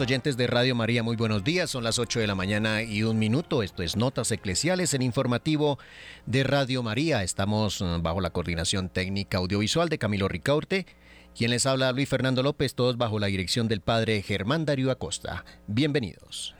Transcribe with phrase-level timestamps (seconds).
[0.00, 1.70] Oyentes de Radio María, muy buenos días.
[1.70, 3.62] Son las 8 de la mañana y un minuto.
[3.62, 5.78] Esto es Notas Eclesiales, en informativo
[6.26, 7.22] de Radio María.
[7.22, 10.86] Estamos mm, bajo la coordinación técnica audiovisual de Camilo Ricaurte.
[11.34, 15.44] Quien les habla, Luis Fernando López, todos bajo la dirección del padre Germán Darío Acosta.
[15.66, 16.54] Bienvenidos.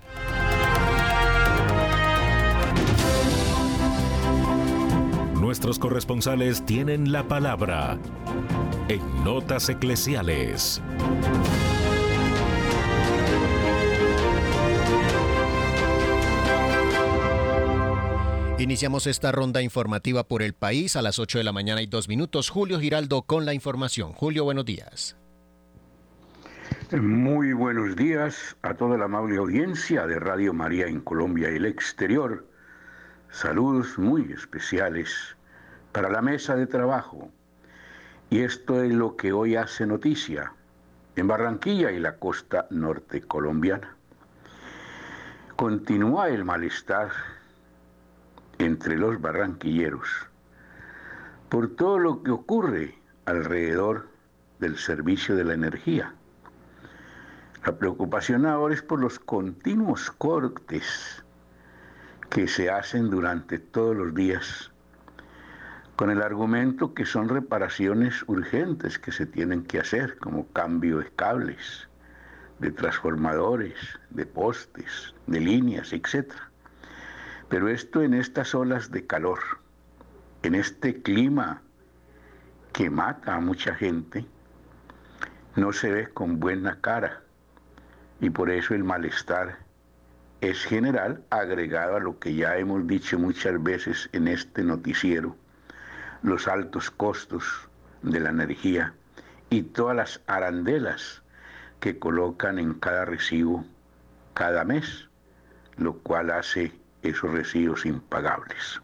[5.34, 7.98] Nuestros corresponsales tienen la palabra
[8.88, 10.82] en Notas Eclesiales.
[18.58, 22.08] Iniciamos esta ronda informativa por el país a las 8 de la mañana y dos
[22.08, 22.50] minutos.
[22.50, 24.12] Julio Giraldo con la información.
[24.14, 25.16] Julio, buenos días.
[26.90, 31.66] Muy buenos días a toda la amable audiencia de Radio María en Colombia y el
[31.66, 32.48] exterior.
[33.30, 35.36] Saludos muy especiales
[35.92, 37.30] para la mesa de trabajo.
[38.28, 40.52] Y esto es lo que hoy hace noticia
[41.14, 43.96] en Barranquilla y la costa norte colombiana.
[45.54, 47.12] Continúa el malestar
[48.58, 50.28] entre los barranquilleros
[51.48, 54.08] por todo lo que ocurre alrededor
[54.58, 56.14] del servicio de la energía.
[57.64, 61.24] La preocupación ahora es por los continuos cortes
[62.30, 64.70] que se hacen durante todos los días,
[65.96, 71.10] con el argumento que son reparaciones urgentes que se tienen que hacer, como cambio de
[71.16, 71.88] cables,
[72.58, 73.74] de transformadores,
[74.10, 76.47] de postes, de líneas, etcétera.
[77.48, 79.40] Pero esto en estas olas de calor,
[80.42, 81.62] en este clima
[82.72, 84.26] que mata a mucha gente,
[85.56, 87.22] no se ve con buena cara.
[88.20, 89.58] Y por eso el malestar
[90.40, 95.36] es general, agregado a lo que ya hemos dicho muchas veces en este noticiero,
[96.22, 97.44] los altos costos
[98.02, 98.94] de la energía
[99.50, 101.22] y todas las arandelas
[101.80, 103.64] que colocan en cada recibo
[104.34, 105.08] cada mes,
[105.76, 106.72] lo cual hace
[107.02, 108.80] esos recibos impagables.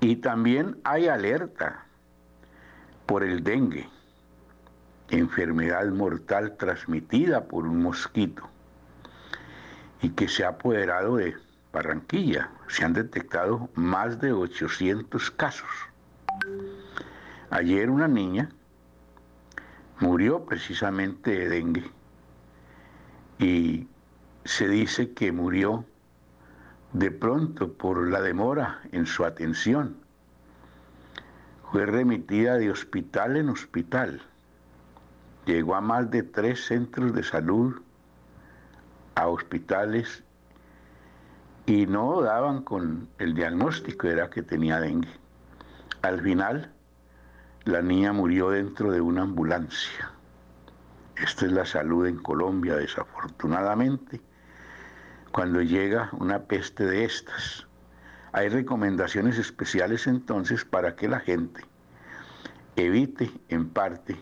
[0.00, 1.86] Y también hay alerta
[3.06, 3.88] por el dengue,
[5.10, 8.48] enfermedad mortal transmitida por un mosquito
[10.02, 11.36] y que se ha apoderado de
[11.72, 12.50] Barranquilla.
[12.68, 15.70] Se han detectado más de 800 casos.
[17.50, 18.50] Ayer una niña
[20.00, 21.90] murió precisamente de dengue
[23.38, 23.88] y
[24.44, 25.84] se dice que murió
[26.92, 29.96] de pronto por la demora en su atención.
[31.70, 34.22] Fue remitida de hospital en hospital.
[35.44, 37.82] Llegó a más de tres centros de salud,
[39.14, 40.22] a hospitales,
[41.66, 45.10] y no daban con el diagnóstico, era que tenía dengue.
[46.02, 46.72] Al final,
[47.64, 50.12] la niña murió dentro de una ambulancia.
[51.16, 54.20] Esta es la salud en Colombia, desafortunadamente
[55.36, 57.66] cuando llega una peste de estas.
[58.32, 61.62] Hay recomendaciones especiales entonces para que la gente
[62.74, 64.16] evite en parte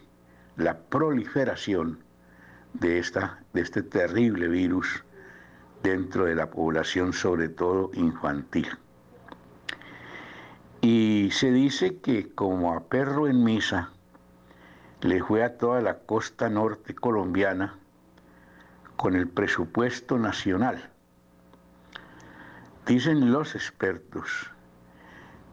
[0.56, 2.00] la proliferación
[2.72, 5.04] de, esta, de este terrible virus
[5.84, 8.66] dentro de la población, sobre todo infantil.
[10.80, 13.90] Y se dice que como a perro en misa,
[15.00, 17.78] le fue a toda la costa norte colombiana
[18.96, 20.90] con el presupuesto nacional
[22.86, 24.50] Dicen los expertos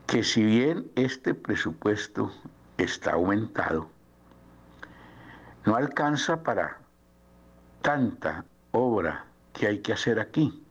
[0.05, 2.29] que si bien este presupuesto
[2.77, 3.89] está aumentado,
[5.65, 6.79] no alcanza para
[7.81, 10.61] tanta obra que hay que hacer aquí.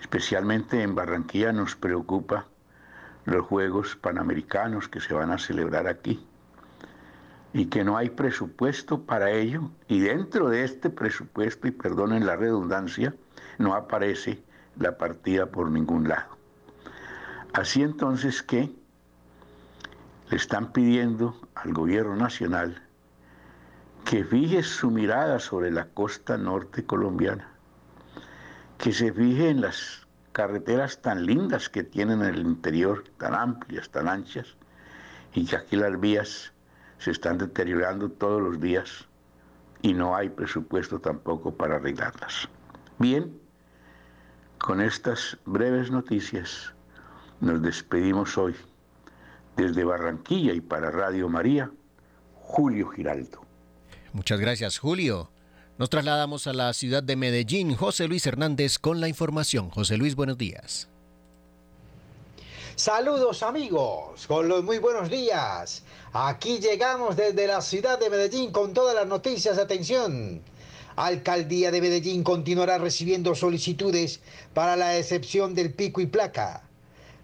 [0.00, 2.46] Especialmente en Barranquilla nos preocupa
[3.26, 6.26] los Juegos Panamericanos que se van a celebrar aquí
[7.52, 12.36] y que no hay presupuesto para ello y dentro de este presupuesto, y perdonen la
[12.36, 13.14] redundancia,
[13.58, 14.45] no aparece
[14.78, 16.36] la partida por ningún lado.
[17.52, 18.70] Así entonces que
[20.28, 22.82] le están pidiendo al gobierno nacional
[24.04, 27.48] que fije su mirada sobre la costa norte colombiana,
[28.78, 33.90] que se fije en las carreteras tan lindas que tienen en el interior, tan amplias,
[33.90, 34.54] tan anchas,
[35.34, 36.52] y que aquí las vías
[36.98, 39.06] se están deteriorando todos los días
[39.82, 42.48] y no hay presupuesto tampoco para arreglarlas.
[42.98, 43.38] Bien,
[44.58, 46.72] con estas breves noticias
[47.40, 48.54] nos despedimos hoy.
[49.56, 51.70] Desde Barranquilla y para Radio María,
[52.34, 53.40] Julio Giraldo.
[54.12, 55.30] Muchas gracias, Julio.
[55.78, 57.74] Nos trasladamos a la ciudad de Medellín.
[57.74, 59.70] José Luis Hernández con la información.
[59.70, 60.88] José Luis, buenos días.
[62.76, 65.82] Saludos amigos, con los muy buenos días.
[66.12, 69.56] Aquí llegamos desde la ciudad de Medellín con todas las noticias.
[69.58, 70.42] Atención.
[70.96, 74.20] Alcaldía de Medellín continuará recibiendo solicitudes
[74.54, 76.62] para la excepción del pico y placa.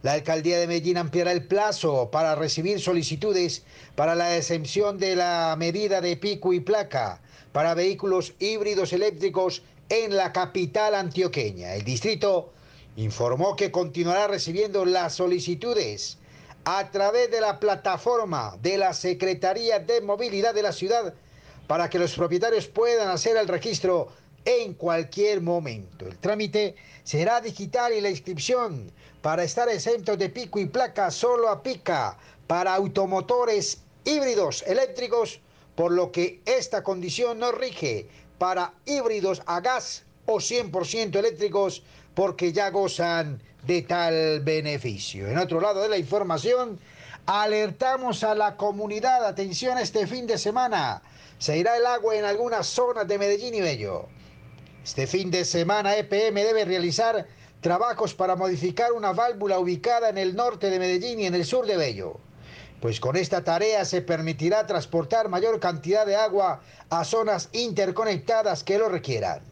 [0.03, 3.63] La alcaldía de Medellín ampliará el plazo para recibir solicitudes
[3.97, 7.23] para la exención de la medida de pico y placa
[7.53, 11.75] para vehículos híbridos eléctricos en la capital antioqueña.
[11.75, 12.53] El distrito
[12.97, 16.19] informó que continuará recibiendo las solicitudes
[16.67, 21.15] a través de la plataforma de la Secretaría de Movilidad de la ciudad
[21.73, 24.09] para que los propietarios puedan hacer el registro
[24.45, 26.07] en cualquier momento.
[26.07, 28.93] El trámite será digital y la inscripción
[29.23, 35.41] para estar exento de pico y placa solo aplica para automotores híbridos eléctricos,
[35.75, 41.83] por lo que esta condición no rige para híbridos a gas o 100% eléctricos
[42.13, 45.27] porque ya gozan de tal beneficio.
[45.27, 46.79] En otro lado de la información,
[47.25, 51.03] alertamos a la comunidad, atención este fin de semana,
[51.43, 54.07] se irá el agua en algunas zonas de Medellín y Bello.
[54.85, 57.27] Este fin de semana EPM debe realizar
[57.61, 61.67] trabajos para modificar una válvula ubicada en el norte de Medellín y en el sur
[61.67, 62.21] de Bello.
[62.81, 66.61] Pues con esta tarea se permitirá transportar mayor cantidad de agua
[66.91, 69.43] a zonas interconectadas que lo requieran.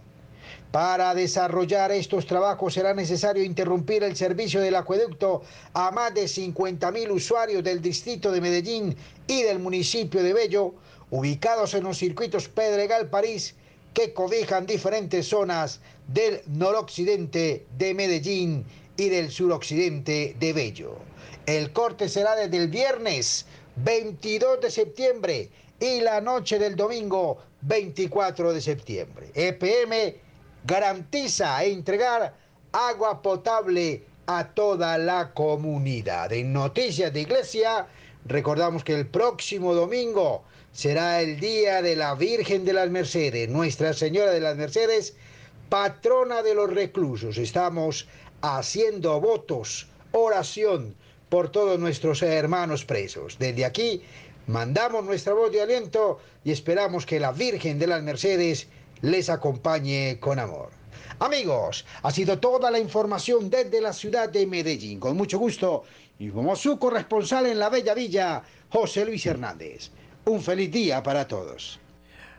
[0.70, 5.42] Para desarrollar estos trabajos será necesario interrumpir el servicio del acueducto
[5.74, 8.96] a más de 50.000 usuarios del distrito de Medellín
[9.26, 10.74] y del municipio de Bello,
[11.10, 13.54] ubicados en los circuitos Pedregal-París
[13.94, 18.64] que cobijan diferentes zonas del noroccidente de Medellín
[18.96, 20.96] y del suroccidente de Bello.
[21.46, 23.46] El corte será desde el viernes
[23.76, 29.30] 22 de septiembre y la noche del domingo 24 de septiembre.
[29.34, 30.14] EPM
[30.64, 32.34] garantiza entregar
[32.72, 36.32] agua potable a toda la comunidad.
[36.32, 37.86] En Noticias de Iglesia,
[38.26, 43.92] recordamos que el próximo domingo será el día de la Virgen de las Mercedes, Nuestra
[43.92, 45.14] Señora de las Mercedes,
[45.68, 47.38] patrona de los reclusos.
[47.38, 48.06] Estamos
[48.40, 50.94] haciendo votos, oración
[51.28, 53.36] por todos nuestros hermanos presos.
[53.38, 54.02] Desde aquí
[54.46, 58.68] mandamos nuestra voz de aliento y esperamos que la Virgen de las Mercedes
[59.02, 60.70] les acompañe con amor.
[61.18, 64.98] Amigos, ha sido toda la información desde la ciudad de Medellín.
[64.98, 65.84] Con mucho gusto
[66.18, 69.90] y como su corresponsal en la Bella Villa, José Luis Hernández.
[70.24, 71.80] Un feliz día para todos.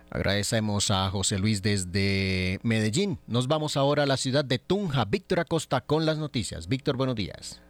[0.09, 3.17] Agradecemos a José Luis desde Medellín.
[3.27, 5.05] Nos vamos ahora a la ciudad de Tunja.
[5.05, 6.67] Víctor Acosta con las noticias.
[6.67, 7.61] Víctor, buenos días.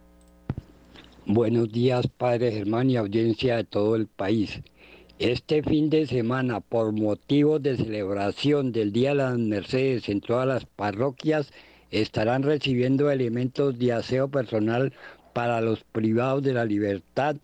[1.24, 4.60] Buenos días, Padre Germán y audiencia de todo el país.
[5.20, 10.48] Este fin de semana, por motivos de celebración del Día de las Mercedes en todas
[10.48, 11.52] las parroquias,
[11.92, 14.92] estarán recibiendo elementos de aseo personal
[15.32, 17.36] para los privados de la libertad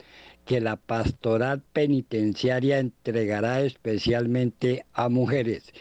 [0.48, 5.74] que la pastoral penitenciaria entregará especialmente a mujeres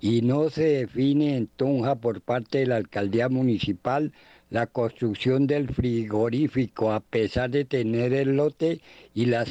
[0.00, 4.14] y no se define en Tunja por parte de la alcaldía municipal
[4.48, 8.80] la construcción del frigorífico a pesar de tener el lote
[9.12, 9.44] y la,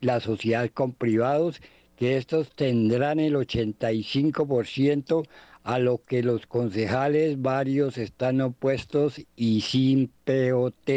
[0.00, 1.60] la sociedad con privados
[1.94, 5.24] que estos tendrán el 85%
[5.66, 10.88] a lo que los concejales varios están opuestos y sin POT.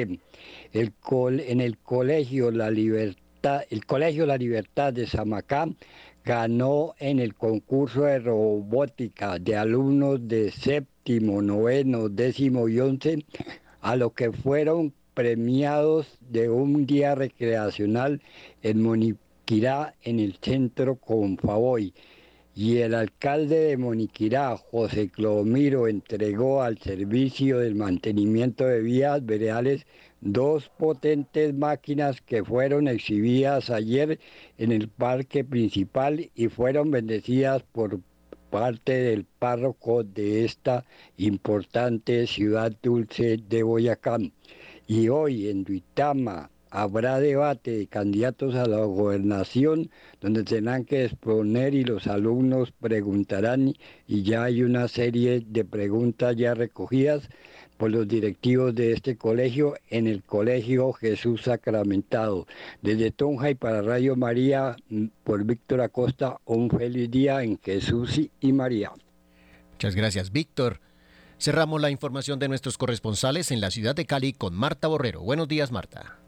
[0.74, 0.94] El
[1.40, 3.29] en el colegio La Libertad,
[3.70, 5.70] el colegio La Libertad de Samacá
[6.26, 13.24] ganó en el concurso de robótica de alumnos de séptimo, noveno, décimo y once,
[13.82, 18.22] a lo que fueron premiados de un día recreacional
[18.62, 21.94] en Moniquirá en el centro Confavoy
[22.56, 29.86] y el alcalde de Moniquirá, José Clomiro, entregó al servicio del mantenimiento de vías veredales
[30.22, 34.20] dos potentes máquinas que fueron exhibidas ayer
[34.58, 38.00] en el parque principal y fueron bendecidas por
[38.50, 40.86] parte del párroco de esta
[41.18, 44.18] importante ciudad dulce de Boyacá.
[44.88, 49.90] Y hoy en Duitama, habrá debate de candidatos a la gobernación
[50.22, 53.74] donde tendrán que exponer y los alumnos preguntarán
[54.08, 57.30] y ya hay una serie de preguntas ya recogidas.
[57.80, 62.46] Por los directivos de este colegio en el Colegio Jesús Sacramentado.
[62.82, 68.20] Desde Tonja y para Radio María, mm, por Víctor Acosta, un feliz día en Jesús
[68.42, 68.92] y María.
[69.72, 70.82] Muchas gracias, Víctor.
[71.40, 75.22] Cerramos la información de nuestros corresponsales en la ciudad de Cali con Marta Borrero.
[75.22, 76.20] Buenos días, Marta.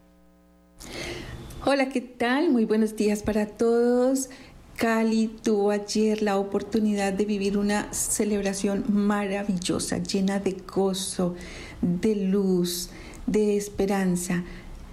[1.65, 2.49] Hola, ¿qué tal?
[2.49, 4.29] Muy buenos días para todos.
[4.81, 11.35] Cali tuvo ayer la oportunidad de vivir una celebración maravillosa, llena de gozo,
[11.83, 12.89] de luz,
[13.27, 14.43] de esperanza,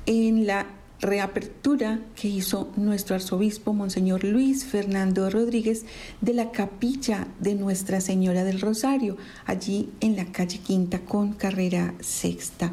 [0.04, 0.66] en la
[1.00, 5.86] reapertura que hizo nuestro arzobispo, Monseñor Luis Fernando Rodríguez,
[6.20, 9.16] de la capilla de Nuestra Señora del Rosario,
[9.46, 12.72] allí en la calle Quinta con carrera sexta.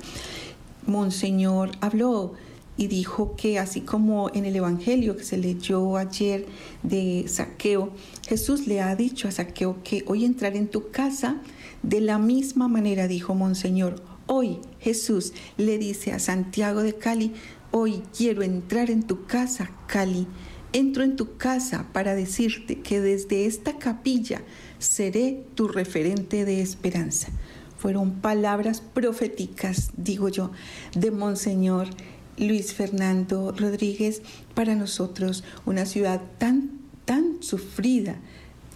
[0.85, 2.33] Monseñor habló
[2.77, 6.45] y dijo que así como en el Evangelio que se leyó ayer
[6.83, 7.91] de Saqueo,
[8.27, 11.41] Jesús le ha dicho a Saqueo que hoy entrar en tu casa,
[11.83, 17.33] de la misma manera dijo Monseñor, hoy Jesús le dice a Santiago de Cali,
[17.71, 20.27] hoy quiero entrar en tu casa, Cali,
[20.73, 24.41] entro en tu casa para decirte que desde esta capilla
[24.79, 27.29] seré tu referente de esperanza.
[27.77, 30.51] Fueron palabras proféticas, digo yo,
[30.95, 31.87] de Monseñor
[32.37, 34.21] Luis Fernando Rodríguez,
[34.53, 36.71] para nosotros una ciudad tan,
[37.05, 38.17] tan sufrida,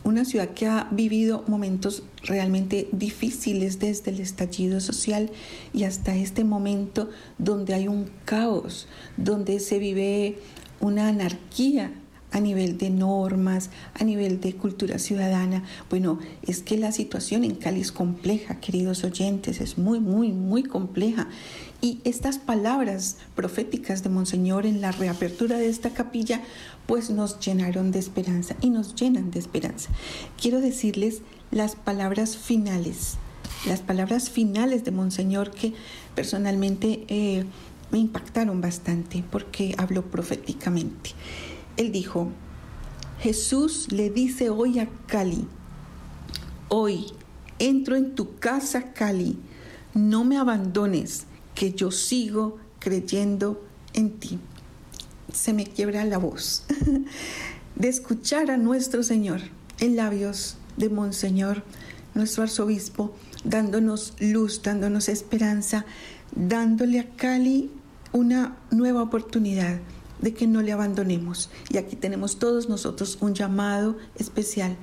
[0.04, 5.30] una ciudad que ha vivido momentos realmente difíciles desde el estallido social
[5.74, 8.88] y hasta este momento donde hay un caos,
[9.18, 10.40] donde se vive
[10.80, 11.92] una anarquía
[12.32, 15.64] a nivel de normas, a nivel de cultura ciudadana.
[15.90, 20.64] Bueno, es que la situación en Cali es compleja, queridos oyentes, es muy, muy, muy
[20.64, 21.28] compleja.
[21.82, 26.42] Y estas palabras proféticas de Monseñor en la reapertura de esta capilla,
[26.88, 29.90] pues nos llenaron de esperanza y nos llenan de esperanza.
[30.42, 31.22] Quiero decirles
[31.52, 33.16] las palabras finales,
[33.66, 35.74] las palabras finales de Monseñor que
[36.16, 37.46] personalmente eh,
[37.92, 41.12] me impactaron bastante porque habló proféticamente.
[41.78, 42.30] Él dijo,
[43.22, 45.48] Jesús le dice hoy a Cali,
[46.68, 47.06] hoy
[47.58, 49.38] entro en tu casa, Cali,
[49.94, 51.26] no me abandones
[51.60, 53.62] que yo sigo creyendo
[53.94, 54.40] en ti.
[55.34, 56.64] Se me quiebra la voz
[57.76, 59.42] de escuchar a nuestro Señor
[59.82, 61.64] en labios de Monseñor,
[62.16, 63.14] nuestro arzobispo,
[63.44, 65.86] dándonos luz, dándonos esperanza,
[66.34, 67.70] dándole a Cali
[68.14, 69.80] una nueva oportunidad
[70.22, 71.50] de que no le abandonemos.
[71.70, 74.78] Y aquí tenemos todos nosotros un llamado especial.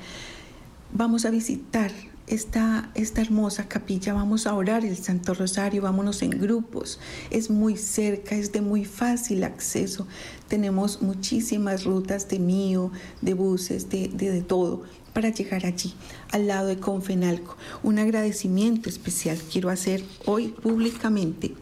[0.92, 1.90] Vamos a visitar
[2.26, 6.98] esta, esta hermosa capilla, vamos a orar el Santo Rosario, vámonos en grupos,
[7.30, 10.06] es muy cerca, es de muy fácil acceso,
[10.48, 12.90] tenemos muchísimas rutas de mío,
[13.22, 15.94] de buses, de, de, todo para llegar allí,
[16.32, 17.56] al lado de Confenalco.
[17.82, 21.54] Un agradecimiento especial quiero hacer hoy públicamente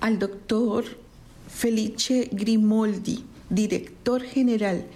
[0.00, 0.84] al doctor
[1.48, 4.86] Felice Grimoldi, director general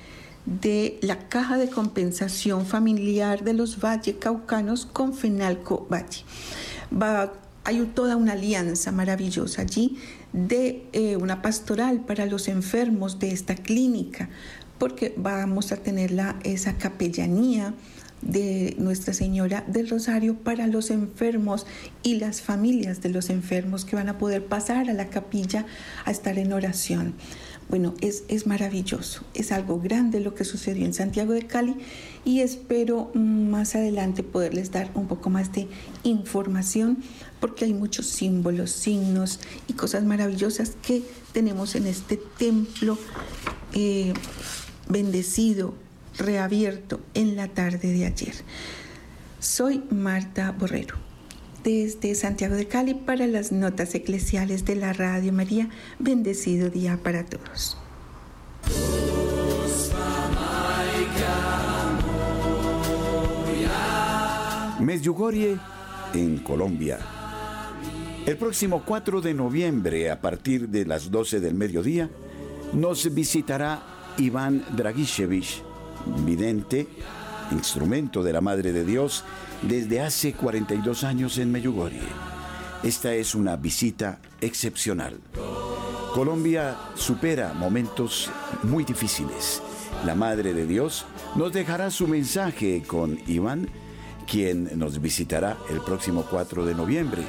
[0.47, 6.25] de la Caja de Compensación Familiar de los Valle Caucanos con Fenalco Valle.
[6.93, 7.33] Va,
[7.65, 9.99] hay toda una alianza maravillosa allí
[10.33, 14.31] de eh, una pastoral para los enfermos de esta clínica,
[14.79, 17.75] porque vamos a tener la, esa capellanía
[18.23, 21.67] de Nuestra Señora del Rosario para los enfermos
[22.03, 25.67] y las familias de los enfermos que van a poder pasar a la capilla
[26.05, 27.15] a estar en oración.
[27.73, 31.75] Bueno, es, es maravilloso, es algo grande lo que sucedió en Santiago de Cali
[32.23, 35.69] y espero más adelante poderles dar un poco más de
[36.03, 36.99] información
[37.41, 41.03] porque hay muchos símbolos, signos y cosas maravillosas que
[41.33, 42.99] tenemos en este templo
[43.73, 44.13] eh,
[44.91, 45.73] bendecido,
[46.19, 48.35] reabierto en la tarde de ayer.
[49.41, 51.12] Soy Marta Borrero
[51.63, 55.69] desde Santiago de Cali para las notas eclesiales de la Radio María.
[55.99, 57.77] Bendecido día para todos.
[64.81, 65.59] Medjugorje
[66.13, 66.99] en Colombia.
[68.27, 72.11] El próximo 4 de noviembre, a partir de las 12 del mediodía,
[72.73, 73.83] nos visitará
[74.19, 75.63] Iván Dragishevich,
[76.25, 76.87] vidente,
[77.51, 79.25] instrumento de la Madre de Dios
[79.63, 82.01] desde hace 42 años en Medjugorje.
[82.83, 85.21] Esta es una visita excepcional.
[86.15, 88.31] Colombia supera momentos
[88.65, 89.63] muy difíciles.
[90.05, 91.07] La Madre de Dios
[91.37, 93.69] nos dejará su mensaje con Iván,
[94.31, 97.23] quien nos visitará el próximo 4 de noviembre.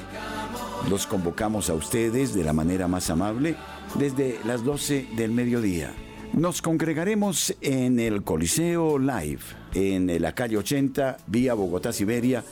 [0.90, 3.56] Los convocamos a ustedes de la manera más amable
[3.96, 5.94] desde las 12 del mediodía.
[6.34, 9.42] Nos congregaremos en el Coliseo Live,
[9.76, 12.44] en la calle 80, vía Bogotá-Siberia,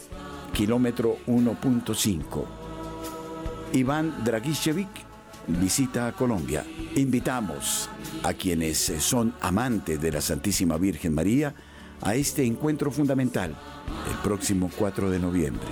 [0.53, 2.45] kilómetro 1.5.
[3.73, 4.88] Iván Dragicevic
[5.47, 6.63] visita a Colombia.
[6.95, 7.89] Invitamos
[8.21, 11.55] a quienes son amantes de la Santísima Virgen María
[12.01, 13.55] a este encuentro fundamental
[14.11, 15.67] el próximo 4 de noviembre.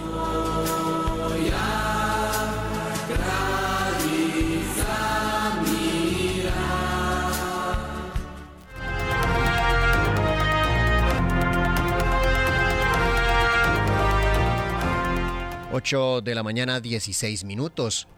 [15.80, 18.10] 8 de la mañana 16 minutos.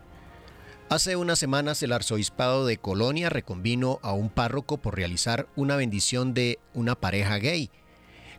[0.89, 6.33] Hace unas semanas el arzobispado de Colonia reconvino a un párroco por realizar una bendición
[6.33, 7.69] de una pareja gay.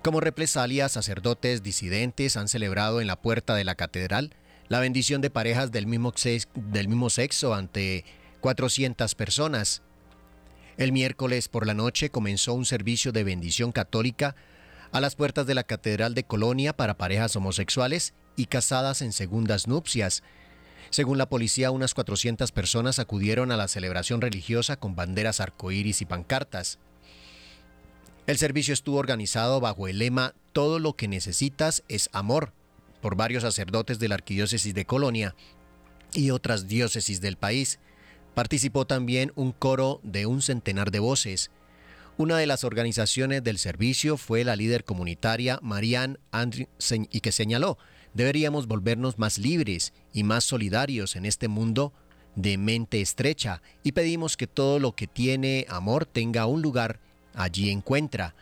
[0.02, 4.34] Como represalia, sacerdotes disidentes han celebrado en la puerta de la catedral
[4.66, 6.12] la bendición de parejas del mismo,
[6.56, 8.04] del mismo sexo ante
[8.40, 9.82] 400 personas.
[10.78, 14.34] El miércoles por la noche comenzó un servicio de bendición católica
[14.90, 19.68] a las puertas de la Catedral de Colonia para parejas homosexuales y casadas en segundas
[19.68, 20.22] nupcias.
[20.90, 26.04] Según la policía, unas 400 personas acudieron a la celebración religiosa con banderas arcoíris y
[26.04, 26.78] pancartas.
[28.26, 32.52] El servicio estuvo organizado bajo el lema Todo lo que necesitas es amor,
[33.00, 35.34] por varios sacerdotes de la Arquidiócesis de Colonia
[36.14, 37.80] y otras diócesis del país.
[38.34, 41.50] Participó también un coro de un centenar de voces.
[42.16, 46.68] Una de las organizaciones del servicio fue la líder comunitaria Marianne Andri
[47.10, 47.78] y que señaló
[48.14, 51.92] deberíamos volvernos más libres y más solidarios en este mundo
[52.34, 57.00] de mente estrecha y pedimos que todo lo que tiene amor tenga un lugar
[57.34, 58.34] allí encuentra.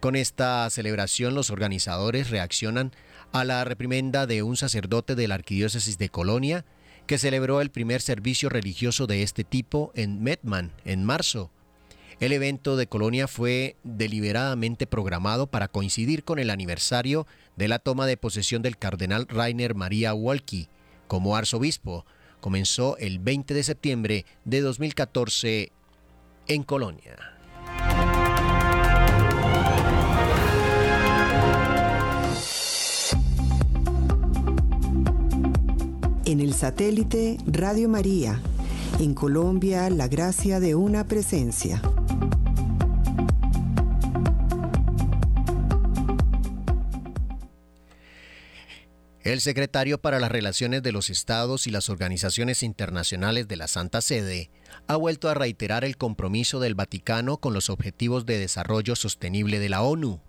[0.00, 2.92] Con esta celebración los organizadores reaccionan
[3.32, 6.64] a la reprimenda de un sacerdote de la Arquidiócesis de Colonia
[7.06, 11.50] que celebró el primer servicio religioso de este tipo en Metman en marzo.
[12.22, 17.26] El evento de Colonia fue deliberadamente programado para coincidir con el aniversario
[17.56, 20.68] de la toma de posesión del cardenal Rainer María Walke
[21.08, 22.06] como arzobispo.
[22.40, 25.72] Comenzó el 20 de septiembre de 2014
[26.46, 27.16] en Colonia.
[36.24, 38.40] En el satélite Radio María,
[39.00, 41.82] en Colombia, la gracia de una presencia.
[49.24, 54.00] El secretario para las Relaciones de los Estados y las organizaciones internacionales de la Santa
[54.00, 54.50] Sede
[54.88, 59.68] ha vuelto a reiterar el compromiso del Vaticano con los Objetivos de Desarrollo Sostenible de
[59.68, 60.20] la ONU.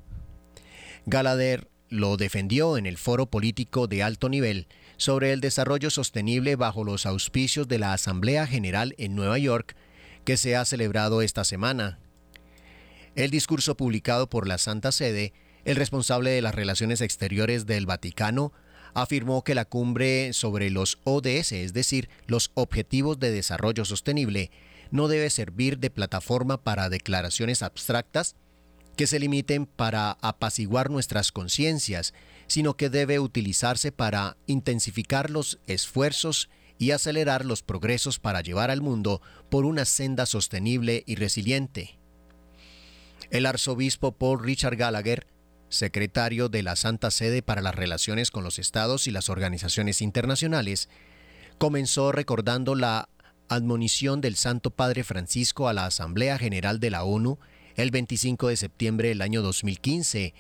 [1.08, 6.84] Galader lo defendió en el foro político de alto nivel sobre el desarrollo sostenible bajo
[6.84, 9.76] los auspicios de la Asamblea General en Nueva York,
[10.24, 11.98] que se ha celebrado esta semana.
[13.16, 15.34] El discurso publicado por la Santa Sede,
[15.66, 18.54] el responsable de las relaciones exteriores del Vaticano,
[18.94, 24.52] afirmó que la cumbre sobre los ODS, es decir, los Objetivos de Desarrollo Sostenible,
[24.92, 28.36] no debe servir de plataforma para declaraciones abstractas
[28.96, 32.14] que se limiten para apaciguar nuestras conciencias,
[32.48, 38.82] sino que debe utilizarse para intensificar los esfuerzos y acelerar los progresos para llevar al
[38.82, 41.98] mundo por una senda sostenible y resiliente.
[43.32, 45.26] El arzobispo Paul Richard Gallagher
[45.74, 50.90] secretario de la Santa Sede para las Relaciones con los Estados y las Organizaciones Internacionales,
[51.58, 53.10] comenzó recordando la
[53.50, 57.40] admonición del Santo Padre Francisco a la Asamblea General de la ONU
[57.76, 60.34] el 25 de septiembre del año 2015,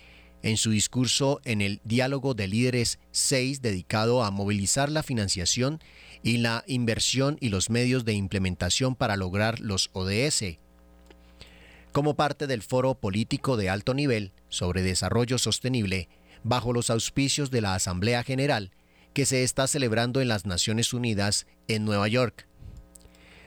[0.43, 5.80] en su discurso en el Diálogo de Líderes 6 dedicado a movilizar la financiación
[6.22, 10.60] y la inversión y los medios de implementación para lograr los ODS.
[11.91, 16.09] Como parte del foro político de alto nivel, sobre desarrollo sostenible
[16.43, 18.71] bajo los auspicios de la Asamblea General
[19.13, 22.47] que se está celebrando en las Naciones Unidas en Nueva York.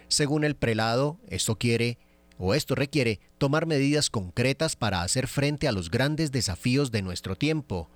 [0.08, 1.98] Según el prelado, esto quiere
[2.38, 7.36] o esto requiere tomar medidas concretas para hacer frente a los grandes desafíos de nuestro
[7.36, 7.88] tiempo,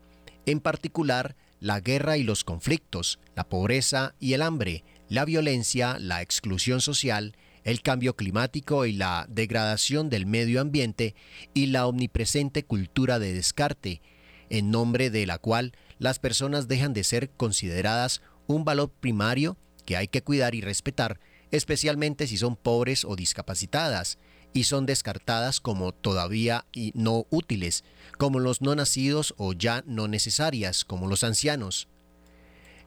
[0.46, 6.22] en particular la guerra y los conflictos, la pobreza y el hambre, la violencia, la
[6.22, 11.14] exclusión social, el cambio climático y la degradación del medio ambiente
[11.54, 14.02] y la omnipresente cultura de descarte,
[14.48, 19.96] en nombre de la cual las personas dejan de ser consideradas un valor primario que
[19.96, 21.20] hay que cuidar y respetar,
[21.50, 24.18] especialmente si son pobres o discapacitadas,
[24.52, 27.84] y son descartadas como todavía y no útiles,
[28.18, 31.88] como los no nacidos o ya no necesarias, como los ancianos.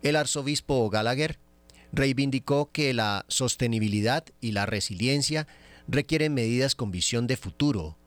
[0.02, 1.40] El arzobispo Gallagher
[1.94, 5.48] reivindicó que la sostenibilidad y la resiliencia
[5.88, 7.98] requieren medidas con visión de futuro.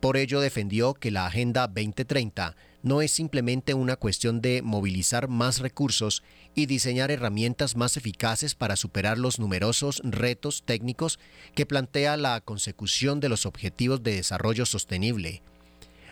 [0.00, 5.60] Por ello defendió que la Agenda 2030 no es simplemente una cuestión de movilizar más
[5.60, 6.22] recursos
[6.54, 11.18] y diseñar herramientas más eficaces para superar los numerosos retos técnicos
[11.54, 15.42] que plantea la consecución de los objetivos de desarrollo sostenible.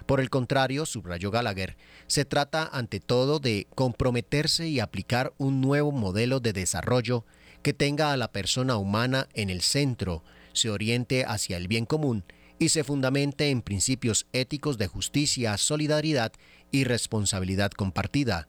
[0.07, 5.93] Por el contrario, subrayó Gallagher, se trata ante todo de comprometerse y aplicar un nuevo
[5.93, 7.25] modelo de desarrollo
[7.63, 12.25] que tenga a la persona humana en el centro, se oriente hacia el bien común
[12.59, 16.33] y se fundamente en principios éticos de justicia, solidaridad
[16.71, 18.47] y responsabilidad compartida.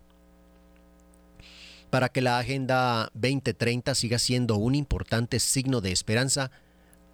[1.90, 6.52] Para que la Agenda 2030 siga siendo un importante signo de esperanza,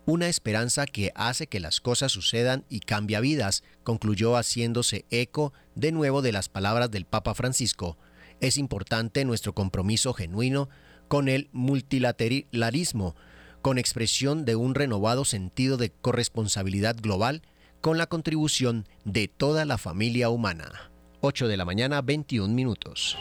[0.06, 5.92] una esperanza que hace que las cosas sucedan y cambia vidas, concluyó haciéndose eco de
[5.92, 7.98] nuevo de las palabras del Papa Francisco.
[8.40, 10.70] Es importante nuestro compromiso genuino
[11.08, 13.16] con el multilateralismo,
[13.62, 17.44] con expresión de un renovado sentido de corresponsabilidad global,
[17.82, 20.92] con la contribución de toda la familia humana.
[21.22, 23.18] 8 de la mañana, 21 minutos.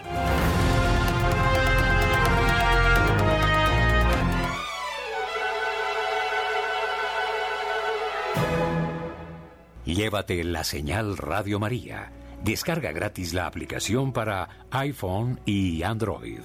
[9.94, 12.12] Llévate la señal Radio María.
[12.44, 16.38] Descarga gratis la aplicación para iPhone y Android.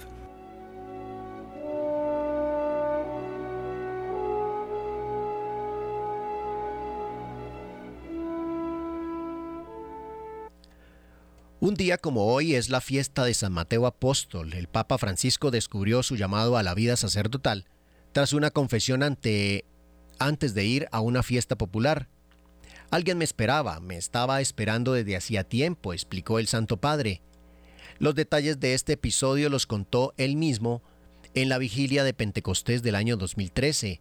[11.60, 14.54] Un día como hoy es la fiesta de San Mateo Apóstol.
[14.54, 17.66] El Papa Francisco descubrió su llamado a la vida sacerdotal
[18.10, 19.64] tras una confesión ante
[20.18, 22.08] antes de ir a una fiesta popular.
[22.90, 27.20] Alguien me esperaba, me estaba esperando desde hacía tiempo, explicó el Santo Padre.
[27.98, 30.82] Los detalles de este episodio los contó él mismo
[31.34, 34.00] en la vigilia de Pentecostés del año 2013,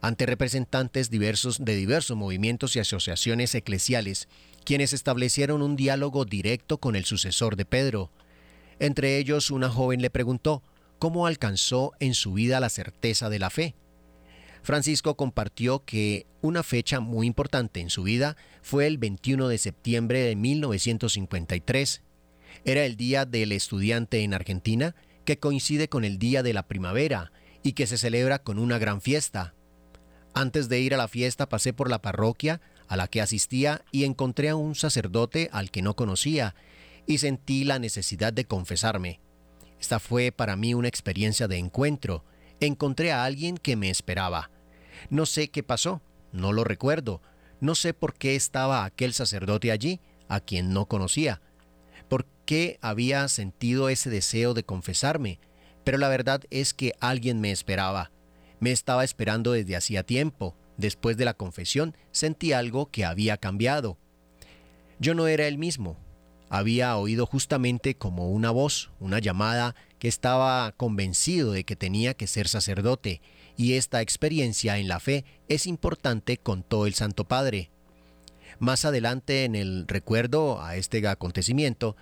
[0.00, 4.28] ante representantes diversos de diversos movimientos y asociaciones eclesiales
[4.64, 8.10] quienes establecieron un diálogo directo con el sucesor de Pedro.
[8.78, 10.62] Entre ellos, una joven le preguntó
[10.98, 13.74] cómo alcanzó en su vida la certeza de la fe.
[14.62, 20.20] Francisco compartió que una fecha muy importante en su vida fue el 21 de septiembre
[20.20, 22.02] de 1953.
[22.64, 24.94] Era el Día del Estudiante en Argentina,
[25.24, 29.00] que coincide con el Día de la Primavera y que se celebra con una gran
[29.00, 29.54] fiesta.
[30.34, 34.04] Antes de ir a la fiesta pasé por la parroquia a la que asistía y
[34.04, 36.54] encontré a un sacerdote al que no conocía
[37.06, 39.20] y sentí la necesidad de confesarme.
[39.80, 42.24] Esta fue para mí una experiencia de encuentro.
[42.60, 44.50] Encontré a alguien que me esperaba.
[45.08, 47.22] No sé qué pasó, no lo recuerdo,
[47.60, 51.40] no sé por qué estaba aquel sacerdote allí, a quien no conocía,
[52.08, 55.40] por qué había sentido ese deseo de confesarme,
[55.84, 58.12] pero la verdad es que alguien me esperaba.
[58.60, 63.98] Me estaba esperando desde hacía tiempo, Después de la confesión sentí algo que había cambiado.
[64.98, 65.98] Yo no era el mismo.
[66.48, 72.26] Había oído justamente como una voz, una llamada que estaba convencido de que tenía que
[72.26, 73.20] ser sacerdote,
[73.56, 77.70] y esta experiencia en la fe es importante, contó el Santo Padre.
[78.58, 81.96] Más adelante en el recuerdo a este acontecimiento,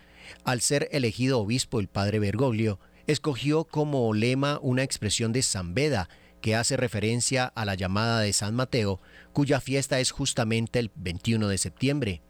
[0.44, 6.08] al ser elegido obispo el padre Bergoglio, escogió como lema una expresión de San Beda,
[6.40, 9.00] que hace referencia a la llamada de San Mateo,
[9.32, 12.22] cuya fiesta es justamente el 21 de septiembre,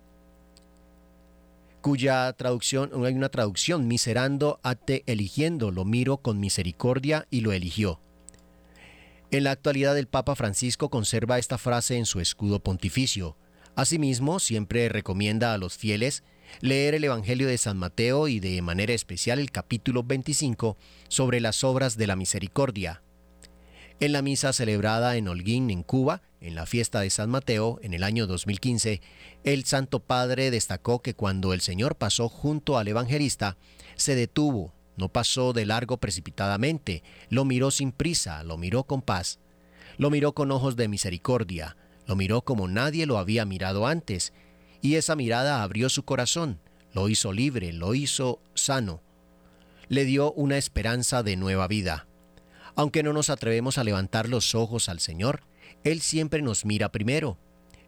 [1.80, 8.00] cuya traducción, hay una traducción, miserando ate eligiendo, lo miro con misericordia y lo eligió.
[9.30, 13.36] En la actualidad el Papa Francisco conserva esta frase en su escudo pontificio.
[13.76, 16.24] Asimismo, siempre recomienda a los fieles
[16.60, 20.76] leer el Evangelio de San Mateo y de manera especial el capítulo 25
[21.08, 23.02] sobre las obras de la misericordia.
[24.00, 27.94] En la misa celebrada en Holguín, en Cuba, en la fiesta de San Mateo, en
[27.94, 29.00] el año 2015,
[29.42, 33.56] el Santo Padre destacó que cuando el Señor pasó junto al evangelista,
[33.96, 39.40] se detuvo, no pasó de largo precipitadamente, lo miró sin prisa, lo miró con paz,
[39.96, 44.32] lo miró con ojos de misericordia, lo miró como nadie lo había mirado antes,
[44.80, 46.60] y esa mirada abrió su corazón,
[46.92, 49.02] lo hizo libre, lo hizo sano,
[49.88, 52.07] le dio una esperanza de nueva vida.
[52.78, 55.42] Aunque no nos atrevemos a levantar los ojos al Señor,
[55.82, 57.36] Él siempre nos mira primero.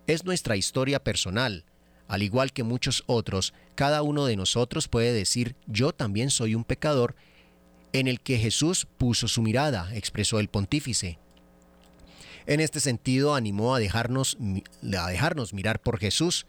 [0.09, 1.65] Es nuestra historia personal.
[2.09, 6.65] Al igual que muchos otros, cada uno de nosotros puede decir, yo también soy un
[6.65, 7.15] pecador,
[7.93, 11.21] en el que Jesús puso su mirada, expresó el pontífice.
[12.47, 14.39] En este sentido, animó a dejarnos,
[14.99, 16.49] a dejarnos mirar por Jesús.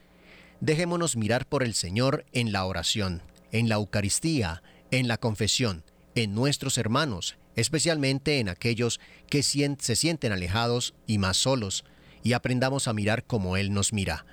[0.61, 5.83] Dejémonos mirar por el Señor en la oración, en la Eucaristía, en la confesión,
[6.15, 11.85] en nuestros hermanos, especialmente en aquellos que se sienten alejados y más solos,
[12.23, 14.25] y aprendamos a mirar como Él nos mira.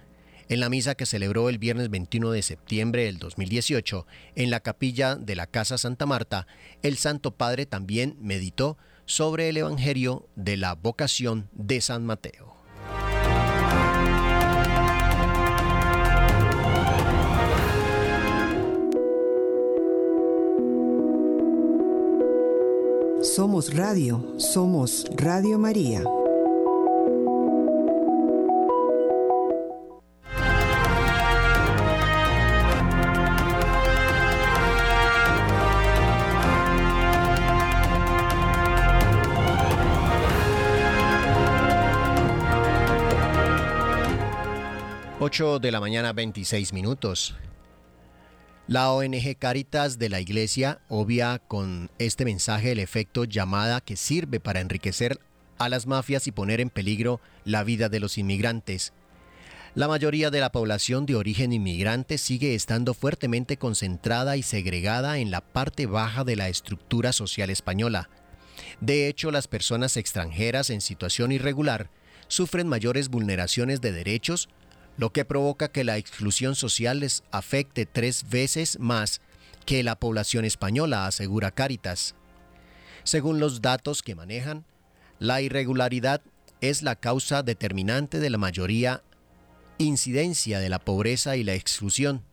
[0.49, 5.15] En la misa que celebró el viernes 21 de septiembre del 2018 en la capilla
[5.17, 6.47] de la Casa Santa Marta,
[6.83, 12.58] el Santo Padre también meditó sobre el Evangelio de la vocación de San Mateo.
[23.39, 26.03] Somos Radio, somos Radio María.
[45.21, 47.37] Ocho de la mañana 26 minutos.
[48.69, 54.41] La ONG Caritas de la Iglesia obvia con este mensaje el efecto llamada que sirve
[54.41, 55.19] para enriquecer
[55.57, 58.93] a las mafias y poner en peligro la vida de los inmigrantes.
[59.75, 65.31] La mayoría de la población de origen inmigrante sigue estando fuertemente concentrada y segregada en
[65.31, 68.11] la parte baja de la estructura social española.
[68.83, 71.89] De hecho, las personas extranjeras en situación irregular
[72.27, 74.51] sufren mayores vulneraciones de derechos
[74.99, 79.23] lo que provoca que la exclusión social les afecte tres veces más
[79.65, 82.15] que la población española, asegura Cáritas.
[83.05, 84.67] Según los datos que manejan,
[85.19, 86.21] la irregularidad
[86.61, 89.03] es la causa determinante de la mayoría
[89.79, 92.25] incidencia de la pobreza y la exclusión.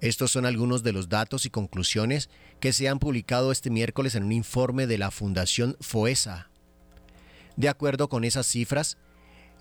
[0.00, 4.24] Estos son algunos de los datos y conclusiones que se han publicado este miércoles en
[4.24, 6.50] un informe de la Fundación FOESA.
[7.56, 8.98] De acuerdo con esas cifras,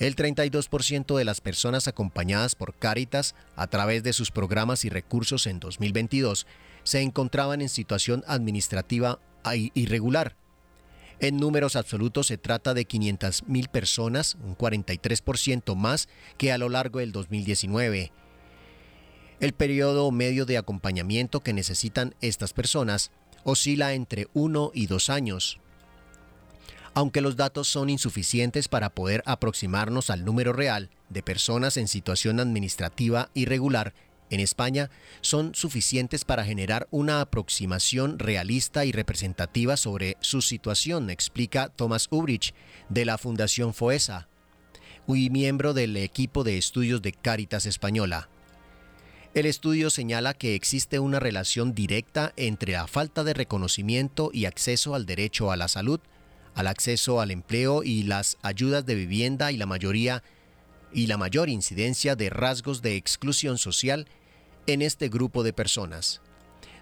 [0.02, 5.46] el 32% de las personas acompañadas por Cáritas a través de sus programas y recursos
[5.46, 6.48] en 2022
[6.84, 9.20] se encontraban en situación administrativa
[9.76, 10.36] irregular.
[11.20, 16.10] En números absolutos se trata de 500.000 personas, un 43% más
[16.40, 18.12] que a lo largo del 2019.
[19.40, 23.12] El periodo medio de acompañamiento que necesitan estas personas
[23.44, 25.61] oscila entre 1 y 2 años.
[26.94, 32.40] Aunque los datos son insuficientes para poder aproximarnos al número real de personas en situación
[32.40, 33.94] administrativa irregular
[34.30, 34.90] en España,
[35.22, 42.54] son suficientes para generar una aproximación realista y representativa sobre su situación, explica Thomas Ubrich
[42.90, 44.28] de la Fundación FOESA
[45.08, 48.30] y miembro del equipo de estudios de Cáritas Española.
[49.34, 54.94] El estudio señala que existe una relación directa entre la falta de reconocimiento y acceso
[54.94, 56.02] al derecho a la salud
[56.56, 60.24] al acceso al empleo y las ayudas de vivienda y la mayoría
[60.94, 64.08] y la mayor incidencia de rasgos de exclusión social
[64.68, 66.22] en este grupo de personas.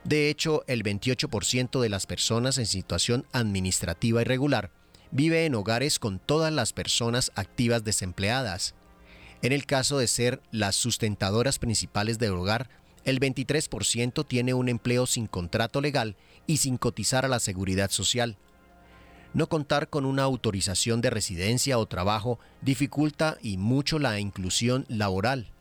[0.03, 4.71] De hecho, el 28% de las personas en situación administrativa irregular
[5.11, 8.75] vive en hogares con todas las personas activas desempleadas.
[9.41, 12.69] En el caso de ser las sustentadoras principales del hogar,
[13.05, 16.15] el 23% tiene un empleo sin contrato legal
[16.47, 18.37] y sin cotizar a la seguridad social.
[19.33, 25.51] No contar con una autorización de residencia o trabajo dificulta y mucho la inclusión laboral,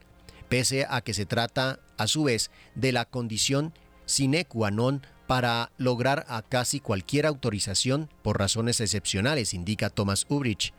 [0.49, 3.75] pese a que se trata, a su vez, de la condición
[4.07, 10.73] sine qua non para lograr a casi cualquier autorización por razones excepcionales, indica Thomas Ubrich.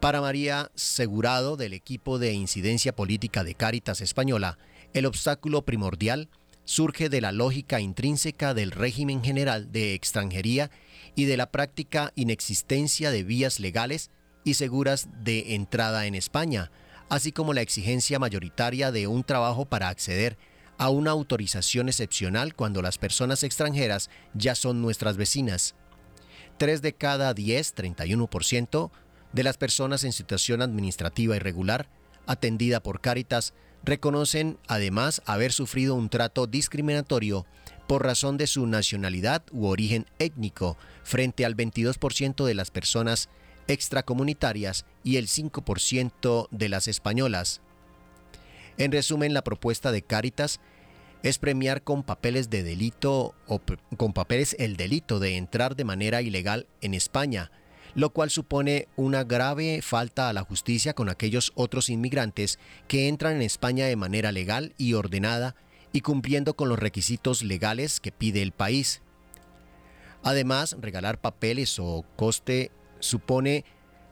[0.00, 4.58] Para María Segurado, del equipo de incidencia política de Cáritas Española,
[4.92, 6.28] el obstáculo primordial
[6.68, 10.70] surge de la lógica intrínseca del régimen general de extranjería
[11.14, 14.10] y de la práctica inexistencia de vías legales
[14.44, 16.70] y seguras de entrada en España,
[17.08, 20.36] así como la exigencia mayoritaria de un trabajo para acceder
[20.76, 25.74] a una autorización excepcional cuando las personas extranjeras ya son nuestras vecinas.
[26.58, 28.90] Tres de cada 10, 31%,
[29.32, 31.88] de las personas en situación administrativa irregular,
[32.26, 37.46] atendida por Cáritas, reconocen además haber sufrido un trato discriminatorio
[37.86, 43.28] por razón de su nacionalidad u origen étnico, frente al 22% de las personas
[43.66, 47.60] extracomunitarias y el 5% de las españolas.
[48.76, 50.60] En resumen, la propuesta de Cáritas
[51.22, 53.60] es premiar con papeles de delito o
[53.96, 57.50] con papeles el delito de entrar de manera ilegal en España,
[57.98, 63.34] lo cual supone una grave falta a la justicia con aquellos otros inmigrantes que entran
[63.34, 65.56] en España de manera legal y ordenada
[65.92, 69.02] y cumpliendo con los requisitos legales que pide el país.
[70.22, 73.64] Además, regalar papeles o coste supone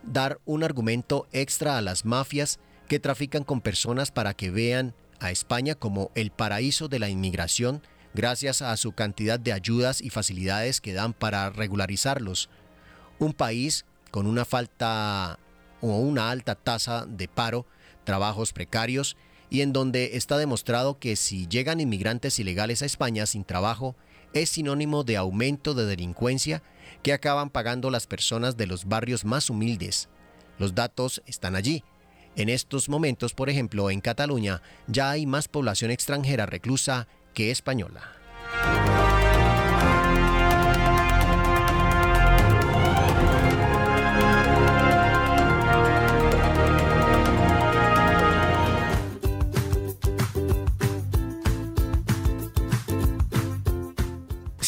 [0.03, 5.31] dar un argumento extra a las mafias que trafican con personas para que vean a
[5.31, 7.83] España como el paraíso de la inmigración
[8.15, 12.51] gracias a su cantidad de ayudas y facilidades que dan para regularizarlos.
[13.19, 15.39] Un país con una falta
[15.81, 17.67] o una alta tasa de paro
[18.05, 19.17] trabajos precarios
[19.51, 23.95] y en donde está demostrado que si llegan inmigrantes ilegales a España sin trabajo,
[24.33, 26.63] es sinónimo de aumento de delincuencia
[27.03, 30.09] que acaban pagando las personas de los barrios más humildes.
[30.59, 31.85] Los datos están allí.
[32.37, 38.13] En estos momentos, por ejemplo, en Cataluña ya hay más población extranjera reclusa que española.'"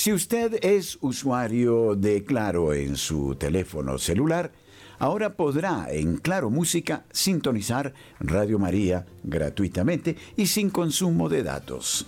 [0.08, 4.52] Si usted es usuario de Claro en su teléfono celular,
[4.98, 12.06] ahora podrá en Claro Música sintonizar Radio María gratuitamente y sin consumo de datos.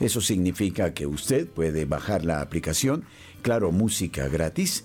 [0.00, 3.04] Eso significa que usted puede bajar la aplicación
[3.42, 4.84] Claro Música gratis,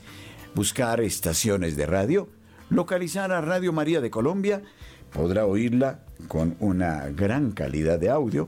[0.54, 2.30] buscar estaciones de radio,
[2.70, 4.62] localizar a Radio María de Colombia,
[5.12, 8.48] podrá oírla con una gran calidad de audio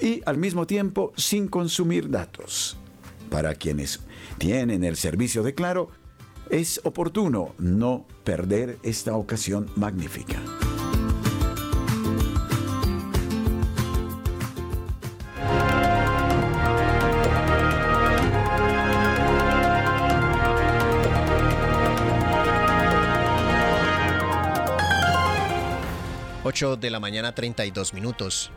[0.00, 2.79] y al mismo tiempo sin consumir datos.
[3.30, 4.00] Para quienes
[4.38, 5.88] tienen el servicio de Claro,
[6.50, 10.42] es oportuno no perder esta ocasión magnífica.
[26.50, 28.50] 8 de la mañana 32 minutos.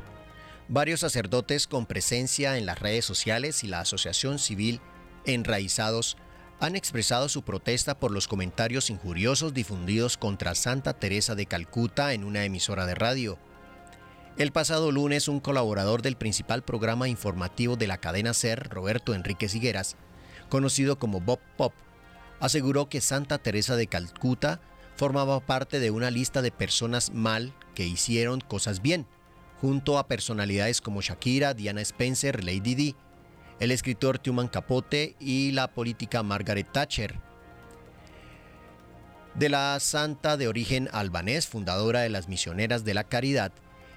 [0.74, 4.82] Varios sacerdotes con presencia en las redes sociales y la asociación civil
[5.24, 6.18] Enraizados
[6.60, 12.24] han expresado su protesta por los comentarios injuriosos difundidos contra Santa Teresa de Calcuta en
[12.24, 13.38] una emisora de radio.
[14.36, 19.46] El pasado lunes, un colaborador del principal programa informativo de la cadena SER, Roberto Enrique
[19.54, 19.96] Higueras,
[20.50, 21.74] conocido como Bob Pop,
[22.40, 24.60] aseguró que Santa Teresa de Calcuta
[24.96, 29.06] formaba parte de una lista de personas mal que hicieron cosas bien,
[29.64, 32.96] junto a personalidades como Shakira, Diana Spencer, Lady Di,
[33.62, 37.16] el escritor Truman Capote y la política Margaret Thatcher.
[39.36, 43.54] De la santa de origen albanés, fundadora de las Misioneras de la Caridad,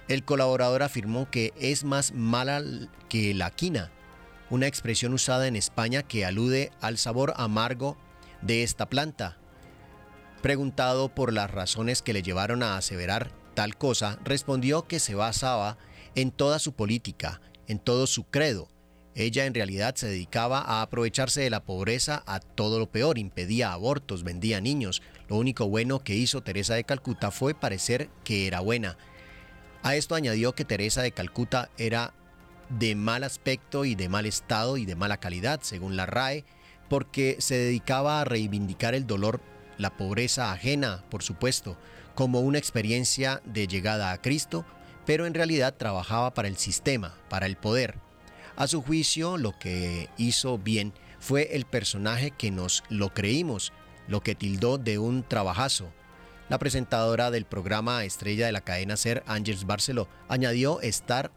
[0.07, 2.63] el colaborador afirmó que es más mala
[3.09, 3.91] que la quina,
[4.51, 7.97] una expresión usada en España que alude al sabor amargo
[8.41, 9.37] de esta planta.
[10.43, 15.79] Preguntado por las razones que le llevaron a aseverar tal cosa, respondió que se basaba
[16.15, 18.69] en toda su política, en todo su credo.
[19.15, 23.73] Ella en realidad se dedicaba a aprovecharse de la pobreza a todo lo peor, impedía
[23.73, 25.01] abortos, vendía niños.
[25.29, 28.99] Lo único bueno que hizo Teresa de Calcuta fue parecer que era buena.
[29.83, 32.13] A esto añadió que Teresa de Calcuta era
[32.69, 36.45] de mal aspecto y de mal estado y de mala calidad, según la RAE,
[36.91, 39.41] porque se dedicaba a reivindicar el dolor,
[39.79, 41.79] la pobreza ajena, por supuesto,
[42.17, 44.65] como una experiencia de llegada a Cristo,
[45.05, 48.01] pero en realidad trabajaba para el sistema, para el poder.
[48.57, 53.73] A su juicio, lo que hizo bien fue el personaje que nos lo creímos,
[54.09, 55.93] lo que tildó de un trabajazo.
[56.49, 61.31] La presentadora del programa estrella de la cadena Ser, Ángels Barceló, añadió estar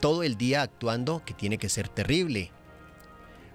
[0.00, 2.52] todo el día actuando que tiene que ser terrible.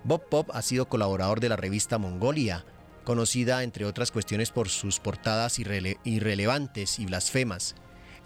[0.04, 2.66] Bob Pop ha sido colaborador de la revista Mongolia,
[3.06, 7.76] conocida entre otras cuestiones por sus portadas irrelevantes y blasfemas.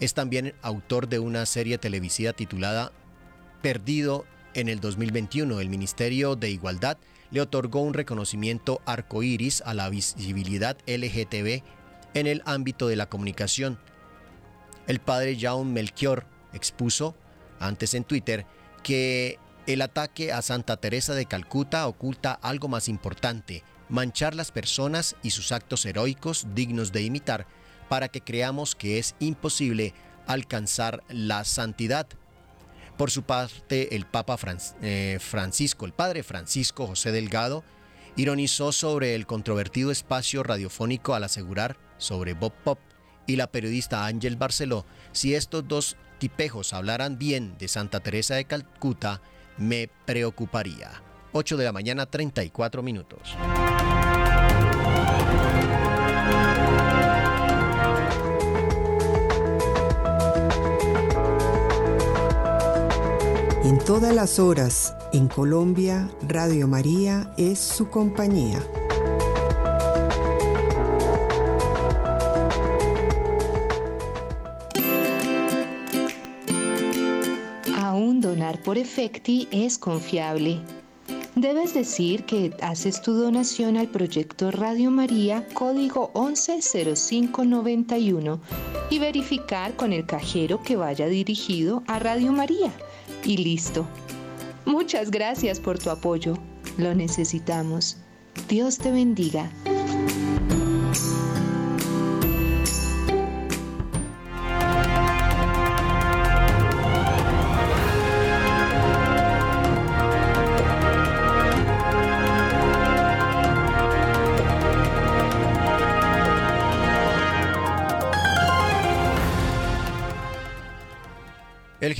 [0.00, 2.90] Es también autor de una serie televisiva titulada
[3.62, 5.60] Perdido en el 2021.
[5.60, 6.98] El Ministerio de Igualdad
[7.30, 11.62] le otorgó un reconocimiento arcoíris a la visibilidad LGTB
[12.14, 13.78] en el ámbito de la comunicación.
[14.86, 17.14] El padre Jaume Melchior expuso
[17.60, 18.46] antes en Twitter
[18.82, 25.16] que el ataque a Santa Teresa de Calcuta oculta algo más importante, manchar las personas
[25.22, 27.46] y sus actos heroicos dignos de imitar
[27.88, 29.92] para que creamos que es imposible
[30.26, 32.06] alcanzar la santidad.
[32.96, 34.38] Por su parte, el Papa
[34.82, 37.64] eh, Francisco, el Padre Francisco José Delgado,
[38.16, 42.78] ironizó sobre el controvertido espacio radiofónico al asegurar sobre Bob Pop
[43.26, 48.44] y la periodista Ángel Barceló, si estos dos tipejos hablaran bien de Santa Teresa de
[48.44, 49.20] Calcuta,
[49.56, 51.02] me preocuparía.
[51.32, 53.36] 8 de la mañana 34 minutos.
[63.62, 68.58] En todas las horas, en Colombia, Radio María es su compañía.
[77.76, 80.62] Aún donar por efecti es confiable.
[81.36, 88.40] Debes decir que haces tu donación al proyecto Radio María, código 110591
[88.88, 92.72] y verificar con el cajero que vaya dirigido a Radio María.
[93.24, 93.86] Y listo.
[94.64, 96.38] Muchas gracias por tu apoyo.
[96.78, 97.96] Lo necesitamos.
[98.48, 99.50] Dios te bendiga.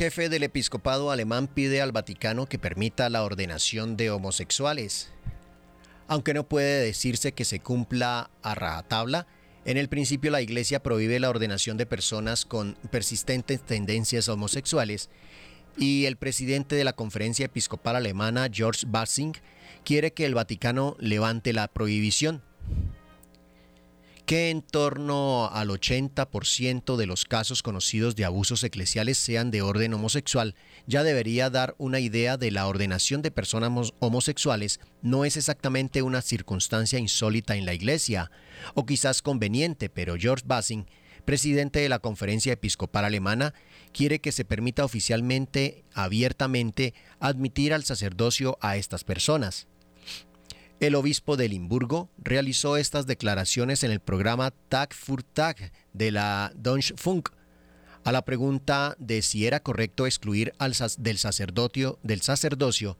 [0.01, 5.13] Jefe del episcopado alemán pide al Vaticano que permita la ordenación de homosexuales.
[6.09, 9.27] Aunque no puede decirse que se cumpla a rajatabla,
[9.67, 15.11] en el principio la Iglesia prohíbe la ordenación de personas con persistentes tendencias homosexuales
[15.77, 19.35] y el presidente de la Conferencia Episcopal Alemana, George Bassing,
[19.85, 22.43] quiere que el Vaticano levante la prohibición
[24.31, 29.93] que en torno al 80% de los casos conocidos de abusos eclesiales sean de orden
[29.93, 30.55] homosexual,
[30.87, 36.23] ya debería dar una idea de la ordenación de personas homosexuales no es exactamente una
[36.23, 38.31] circunstancia insólita en la Iglesia,
[38.75, 40.87] o quizás conveniente, pero George Bassing,
[41.25, 43.53] presidente de la Conferencia Episcopal Alemana,
[43.93, 49.67] quiere que se permita oficialmente, abiertamente, admitir al sacerdocio a estas personas.
[50.81, 56.53] El obispo de Limburgo realizó estas declaraciones en el programa Tag für Tag de la
[56.57, 57.29] Deutsche Funk.
[58.03, 61.19] A la pregunta de si era correcto excluir al del,
[62.03, 62.97] del sacerdocio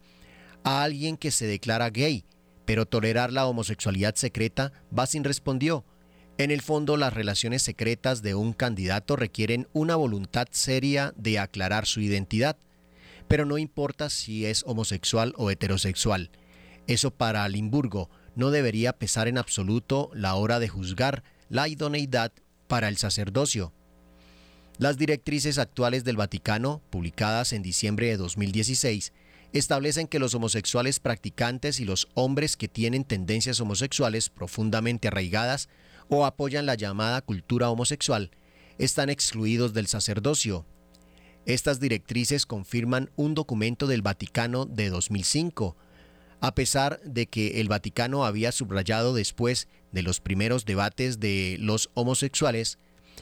[0.63, 2.23] a alguien que se declara gay,
[2.65, 5.83] pero tolerar la homosexualidad secreta, Bassin respondió,
[6.37, 11.87] en el fondo las relaciones secretas de un candidato requieren una voluntad seria de aclarar
[11.87, 12.57] su identidad,
[13.27, 16.29] pero no importa si es homosexual o heterosexual
[16.87, 22.31] eso para Limburgo no debería pesar en absoluto la hora de juzgar la idoneidad
[22.67, 23.73] para el sacerdocio.
[24.77, 29.13] Las directrices actuales del Vaticano, publicadas en diciembre de 2016,
[29.53, 35.69] establecen que los homosexuales practicantes y los hombres que tienen tendencias homosexuales profundamente arraigadas
[36.07, 38.31] o apoyan la llamada cultura homosexual
[38.77, 40.65] están excluidos del sacerdocio.
[41.45, 45.75] Estas directrices confirman un documento del Vaticano de 2005,
[46.41, 51.91] a pesar de que el Vaticano había subrayado después de los primeros debates de los
[51.93, 52.79] homosexuales,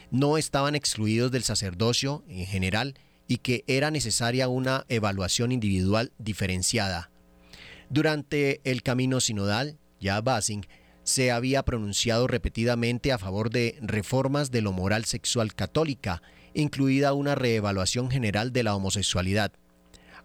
[0.09, 2.95] no estaban excluidos del sacerdocio en general
[3.27, 7.11] y que era necesaria una evaluación individual diferenciada.
[7.89, 10.65] Durante el camino sinodal, ya Basing
[11.03, 16.21] se había pronunciado repetidamente a favor de reformas de lo moral sexual católica,
[16.53, 19.51] incluida una reevaluación general de la homosexualidad.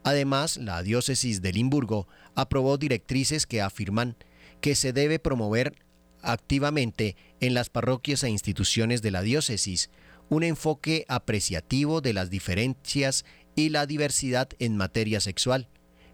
[0.04, 4.16] Además, la diócesis de Limburgo aprobó directrices que afirman
[4.60, 5.74] que se debe promover
[6.22, 9.90] activamente en las parroquias e instituciones de la diócesis
[10.28, 13.24] un enfoque apreciativo de las diferencias
[13.56, 15.68] y la diversidad en materia sexual,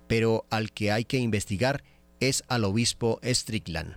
[0.07, 1.83] pero al que hay que investigar
[2.21, 3.97] es al obispo Strickland.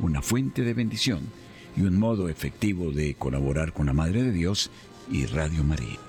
[0.00, 1.20] una fuente de bendición
[1.76, 4.70] y un modo efectivo de colaborar con la Madre de Dios
[5.10, 6.03] y Radio María.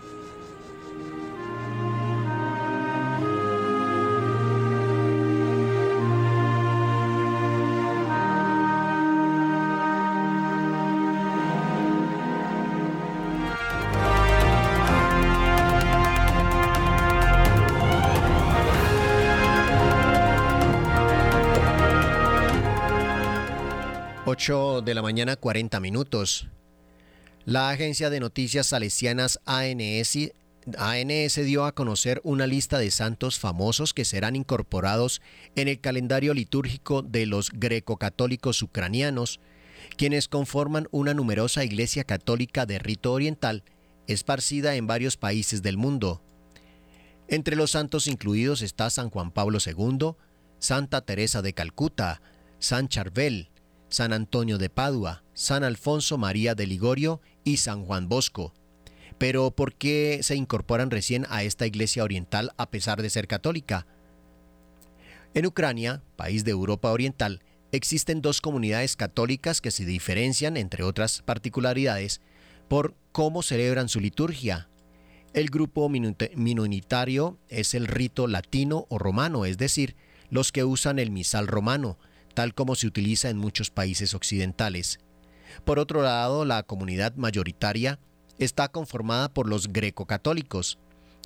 [24.27, 26.47] 8 de la mañana 40 minutos.
[27.45, 30.31] La agencia de noticias salesianas ANS,
[30.79, 35.21] ANS dio a conocer una lista de santos famosos que serán incorporados
[35.55, 39.39] en el calendario litúrgico de los greco-católicos ucranianos,
[39.95, 43.63] quienes conforman una numerosa iglesia católica de rito oriental
[44.07, 46.23] esparcida en varios países del mundo.
[47.27, 50.15] Entre los santos incluidos está San Juan Pablo II,
[50.57, 52.23] Santa Teresa de Calcuta,
[52.57, 53.51] San Charbel,
[53.89, 58.53] San Antonio de Padua, San Alfonso María de Ligorio y San Juan Bosco.
[59.17, 63.87] Pero ¿por qué se incorporan recién a esta iglesia oriental a pesar de ser católica?
[65.33, 71.21] En Ucrania, país de Europa Oriental, existen dos comunidades católicas que se diferencian, entre otras
[71.21, 72.21] particularidades,
[72.67, 74.69] por cómo celebran su liturgia.
[75.33, 79.95] El grupo minoritario es el rito latino o romano, es decir,
[80.29, 81.97] los que usan el misal romano,
[82.35, 84.99] tal como se utiliza en muchos países occidentales.
[85.63, 87.97] Por otro lado, la comunidad mayoritaria
[88.37, 90.77] está conformada por los greco-católicos,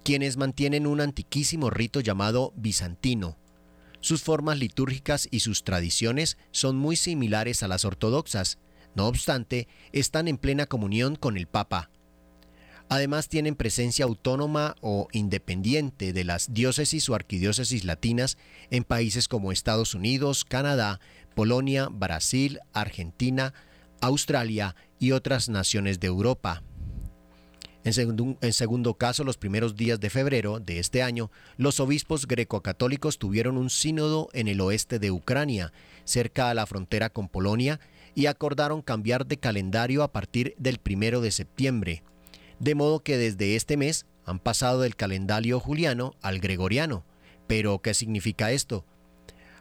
[0.04, 3.38] quienes mantienen un antiquísimo rito llamado bizantino.
[4.00, 8.60] Sus formas litúrgicas y sus tradiciones son muy similares a las ortodoxas,
[8.96, 11.90] no obstante, están en plena comunión con el Papa.
[12.90, 18.38] Además tienen presencia autónoma o independiente de las diócesis o arquidiócesis latinas
[18.72, 21.00] en países como Estados Unidos, Canadá,
[21.36, 23.54] Polonia, Brasil, Argentina,
[24.02, 26.64] Australia y otras naciones de Europa.
[27.84, 33.58] En segundo, caso, los primeros días de febrero de este año, los obispos greco-católicos tuvieron
[33.58, 35.72] un sínodo en el oeste de Ucrania,
[36.04, 37.80] cerca a la frontera con Polonia,
[38.16, 42.04] y acordaron cambiar de calendario a partir del primero de septiembre.
[42.60, 47.06] De modo que desde este mes han pasado del calendario juliano al gregoriano.
[47.48, 48.86] Pero, ¿qué significa esto?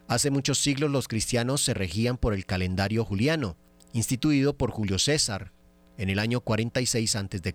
[0.09, 3.57] Hace muchos siglos los cristianos se regían por el calendario juliano,
[3.93, 5.53] instituido por Julio César
[5.99, 7.55] en el año 46 a.C.,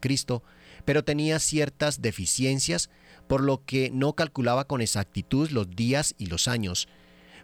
[0.85, 2.89] pero tenía ciertas deficiencias,
[3.27, 6.87] por lo que no calculaba con exactitud los días y los años.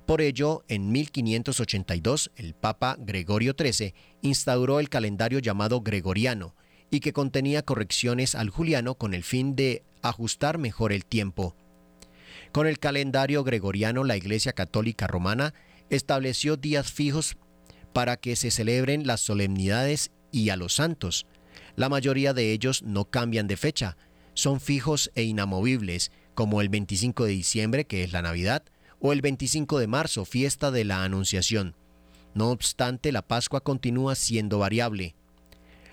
[0.06, 6.54] Por ello, en 1582, el Papa Gregorio XIII instauró el calendario llamado Gregoriano,
[6.92, 11.56] y que contenía correcciones al juliano con el fin de ajustar mejor el tiempo.
[12.52, 15.54] Con el calendario gregoriano, la Iglesia Católica Romana
[15.90, 17.38] estableció días fijos
[17.94, 21.26] para que se celebren las solemnidades y a los santos.
[21.76, 23.98] La mayoría de ellos no cambian de fecha,
[24.34, 28.64] son fijos e inamovibles, como el 25 de diciembre, que es la Navidad,
[29.00, 31.76] o el 25 de marzo, fiesta de la Anunciación.
[32.34, 35.16] No obstante, la Pascua continúa siendo variable.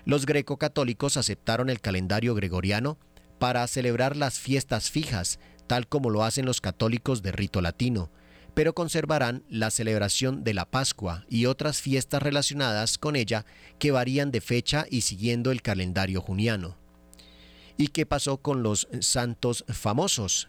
[0.07, 2.97] Los greco-católicos aceptaron el calendario gregoriano
[3.39, 5.37] para celebrar las fiestas fijas,
[5.67, 8.09] tal como lo hacen los católicos de rito latino,
[8.53, 13.45] pero conservarán la celebración de la Pascua y otras fiestas relacionadas con ella
[13.79, 16.77] que varían de fecha y siguiendo el calendario juniano.
[17.75, 20.47] ¿Y qué pasó con los santos famosos?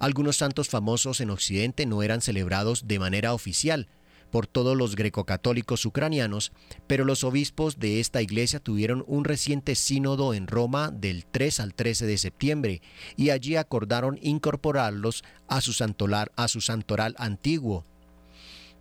[0.00, 3.86] Algunos santos famosos en Occidente no eran celebrados de manera oficial,
[4.30, 6.52] por todos los grecocatólicos ucranianos,
[6.86, 11.74] pero los obispos de esta iglesia tuvieron un reciente sínodo en Roma del 3 al
[11.74, 12.82] 13 de septiembre
[13.16, 17.84] y allí acordaron incorporarlos a su santoral, a su santoral antiguo.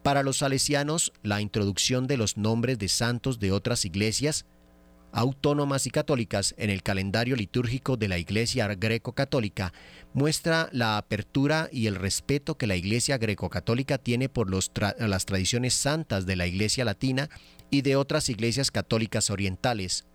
[0.04, 4.46] Para los salesianos, la introducción de los nombres de santos de otras iglesias
[5.18, 9.74] autónomas y católicas en el calendario litúrgico de la Iglesia greco-católica
[10.14, 16.28] muestra la apertura y el respeto que la Iglesia greco-católica tiene por las tradiciones santas
[16.28, 17.32] de la Iglesia latina
[17.72, 20.06] y de otras iglesias católicas orientales.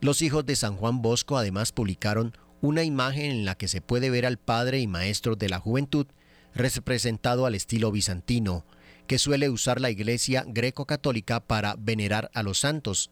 [0.00, 4.08] Los hijos de San Juan Bosco además publicaron una imagen en la que se puede
[4.08, 6.06] ver al padre y maestro de la juventud
[6.54, 8.64] representado al estilo bizantino,
[9.06, 13.10] que suele usar la Iglesia greco-católica para venerar a los santos,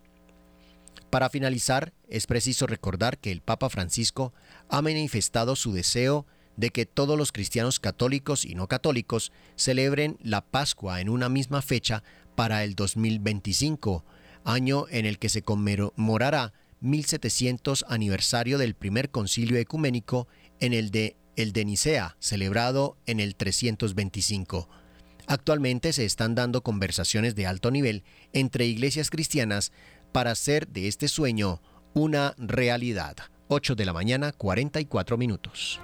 [1.10, 4.32] para finalizar, es preciso recordar que el Papa Francisco
[4.68, 6.26] ha manifestado su deseo
[6.56, 11.62] de que todos los cristianos católicos y no católicos celebren la Pascua en una misma
[11.62, 12.02] fecha
[12.34, 14.04] para el 2025,
[14.44, 20.28] año en el que se conmemorará 1700 aniversario del primer concilio ecuménico
[20.60, 24.68] en el de el de Nicea, celebrado en el 325.
[25.26, 29.72] Actualmente se están dando conversaciones de alto nivel entre iglesias cristianas
[30.12, 31.60] para hacer de este sueño
[31.94, 33.16] una realidad.
[33.48, 35.80] 8 de la mañana, 44 minutos.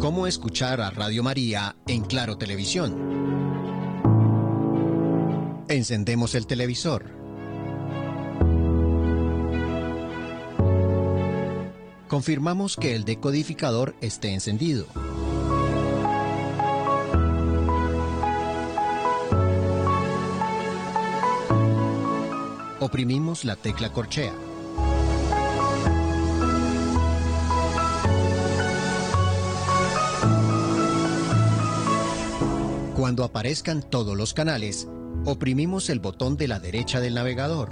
[0.00, 3.77] ¿Cómo escuchar a Radio María en Claro Televisión?
[5.70, 7.04] Encendemos el televisor.
[12.08, 14.86] Confirmamos que el decodificador esté encendido.
[22.80, 24.32] Oprimimos la tecla corchea.
[32.96, 34.88] Cuando aparezcan todos los canales,
[35.30, 37.68] oprimimos el botón de la derecha del navegador.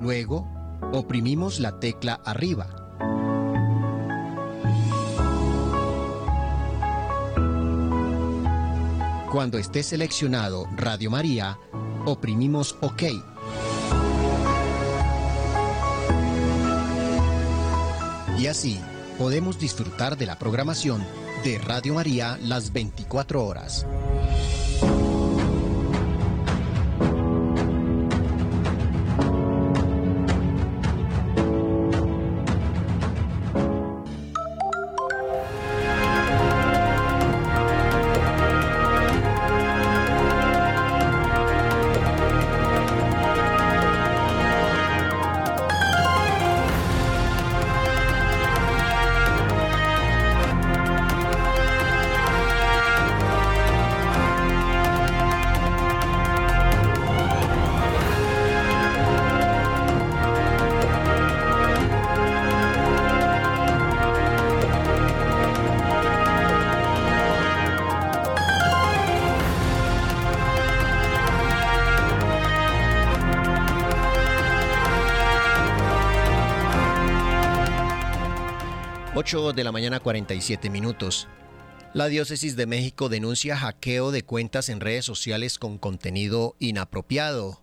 [0.00, 0.46] Luego,
[0.92, 2.66] oprimimos la tecla arriba.
[9.32, 11.58] Cuando esté seleccionado Radio María,
[12.04, 13.04] oprimimos OK.
[18.38, 18.78] Y así
[19.20, 21.04] podemos disfrutar de la programación
[21.44, 23.86] de Radio María las 24 horas.
[79.12, 81.26] 8 de la mañana 47 minutos.
[81.94, 87.60] La Diócesis de México denuncia hackeo de cuentas en redes sociales con contenido inapropiado.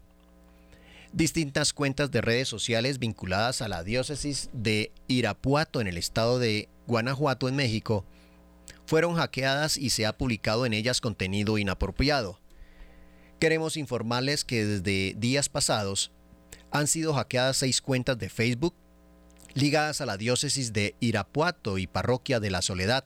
[1.13, 6.67] Distintas cuentas de redes sociales vinculadas a la Diócesis de Irapuato en el estado de
[6.85, 8.03] Guanajuato en México
[8.85, 12.41] fueron hackeadas y se ha publicado en ellas contenido inapropiado.
[13.39, 16.11] Queremos informarles que desde días pasados
[16.71, 18.75] han sido hackeadas seis cuentas de Facebook,
[19.53, 23.05] ligadas a la diócesis de Irapuato y Parroquia de la Soledad.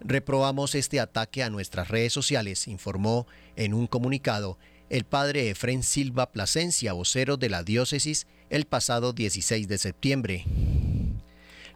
[0.00, 3.26] Reprobamos este ataque a nuestras redes sociales, informó
[3.56, 4.58] en un comunicado
[4.90, 10.44] el padre Efren Silva Plasencia, vocero de la diócesis, el pasado 16 de septiembre.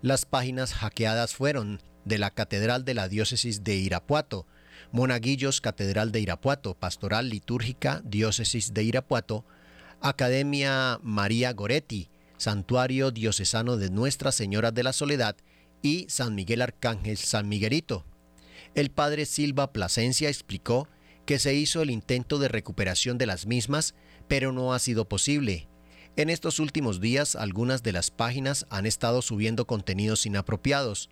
[0.02, 4.46] Las páginas hackeadas fueron de la Catedral de la Diócesis de Irapuato,
[4.92, 9.44] Monaguillos Catedral de Irapuato, Pastoral Litúrgica Diócesis de Irapuato,
[10.00, 12.08] Academia María Goretti,
[12.38, 15.36] Santuario Diocesano de Nuestra Señora de la Soledad
[15.82, 18.04] y San Miguel Arcángel San Miguelito.
[18.74, 20.88] El padre Silva Plasencia explicó
[21.24, 23.94] que se hizo el intento de recuperación de las mismas,
[24.28, 25.68] pero no ha sido posible.
[26.16, 31.10] En estos últimos días algunas de las páginas han estado subiendo contenidos inapropiados.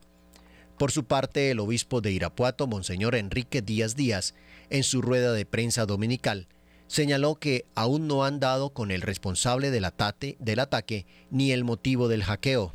[0.78, 4.34] Por su parte, el obispo de Irapuato, Monseñor Enrique Díaz Díaz,
[4.70, 6.48] en su rueda de prensa dominical,
[6.86, 9.86] señaló que aún no han dado con el responsable del,
[10.38, 12.72] del ataque ni el motivo del hackeo.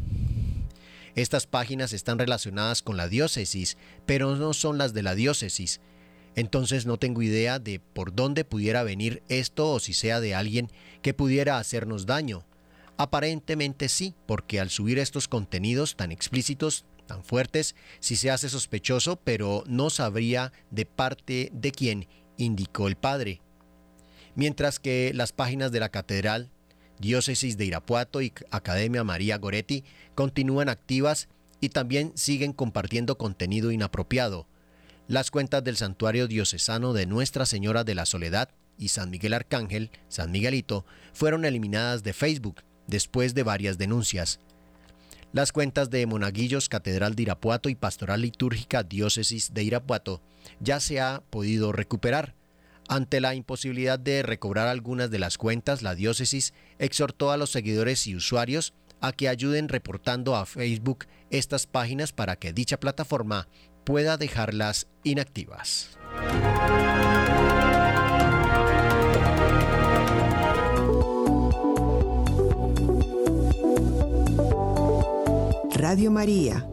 [1.15, 5.81] Estas páginas están relacionadas con la diócesis, pero no son las de la diócesis.
[6.35, 10.69] Entonces no tengo idea de por dónde pudiera venir esto o si sea de alguien
[11.01, 12.45] que pudiera hacernos daño.
[12.97, 19.17] Aparentemente sí, porque al subir estos contenidos tan explícitos, tan fuertes, si se hace sospechoso,
[19.17, 22.07] pero no sabría de parte de quién,
[22.37, 23.41] indicó el padre
[24.39, 26.49] mientras que las páginas de la Catedral,
[26.97, 29.83] Diócesis de Irapuato y Academia María Goretti
[30.15, 31.27] continúan activas
[31.59, 34.47] y también siguen compartiendo contenido inapropiado.
[35.09, 39.91] Las cuentas del Santuario Diocesano de Nuestra Señora de la Soledad y San Miguel Arcángel,
[40.07, 44.39] San Miguelito, fueron eliminadas de Facebook después de varias denuncias.
[45.33, 50.21] Las cuentas de Monaguillos, Catedral de Irapuato y Pastoral Litúrgica Diócesis de Irapuato
[50.61, 52.38] ya se ha podido recuperar,
[52.89, 58.07] ante la imposibilidad de recobrar algunas de las cuentas, la diócesis exhortó a los seguidores
[58.07, 63.47] y usuarios a que ayuden reportando a Facebook estas páginas para que dicha plataforma
[63.83, 65.97] pueda dejarlas inactivas.
[75.75, 76.67] Radio María,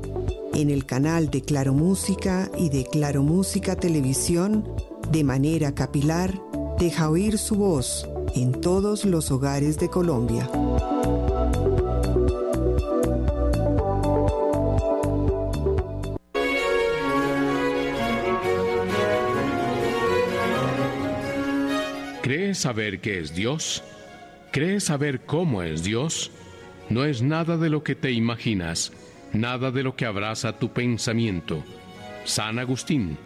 [0.55, 4.67] en el canal de Claro Música y de Claro Música Televisión,
[5.11, 6.41] de manera capilar,
[6.79, 10.49] deja oír su voz en todos los hogares de Colombia.
[22.23, 23.85] ¿Crees saber qué es Dios?
[24.51, 26.33] ¿Crees saber cómo es Dios?
[26.89, 28.93] No es nada de lo que te imaginas,
[29.33, 31.63] nada de lo que abraza tu pensamiento.
[32.25, 33.17] San Agustín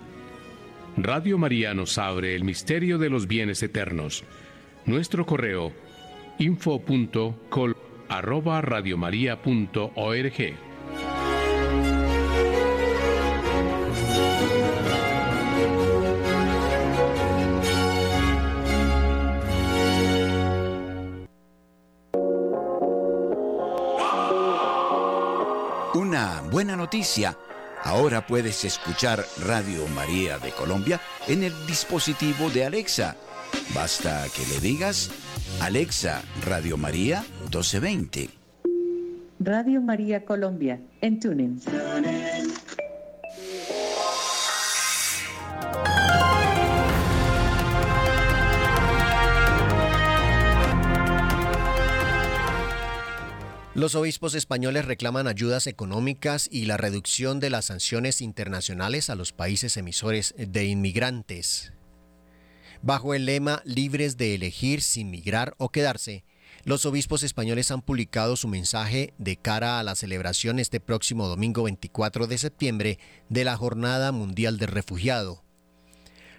[1.03, 4.23] Radio María nos abre el misterio de los bienes eternos.
[4.85, 5.73] Nuestro correo
[6.39, 7.77] info.col
[8.09, 10.55] arroba radiomaria.org.
[25.95, 27.37] Una buena noticia
[27.83, 33.17] Ahora puedes escuchar Radio María de Colombia en el dispositivo de Alexa.
[33.75, 35.11] Basta que le digas,
[35.61, 38.31] Alexa, Radio María 1220.
[39.41, 41.61] Radio María Colombia, en Tuning.
[53.81, 59.33] Los obispos españoles reclaman ayudas económicas y la reducción de las sanciones internacionales a los
[59.33, 61.73] países emisores de inmigrantes.
[62.83, 66.25] Bajo el lema Libres de elegir sin migrar o quedarse,
[66.65, 71.63] los obispos españoles han publicado su mensaje de cara a la celebración este próximo domingo
[71.63, 72.99] 24 de septiembre
[73.31, 75.43] de la Jornada Mundial del Refugiado.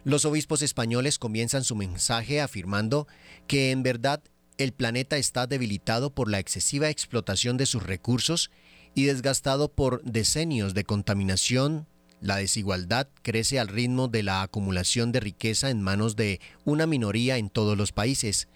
[0.03, 3.07] Los obispos españoles comienzan su mensaje afirmando
[3.47, 4.21] que en verdad
[4.63, 8.51] el planeta está debilitado por la excesiva explotación de sus recursos
[8.95, 11.87] y desgastado por decenios de contaminación,
[12.21, 17.37] la desigualdad crece al ritmo de la acumulación de riqueza en manos de una minoría
[17.37, 18.47] en todos los países.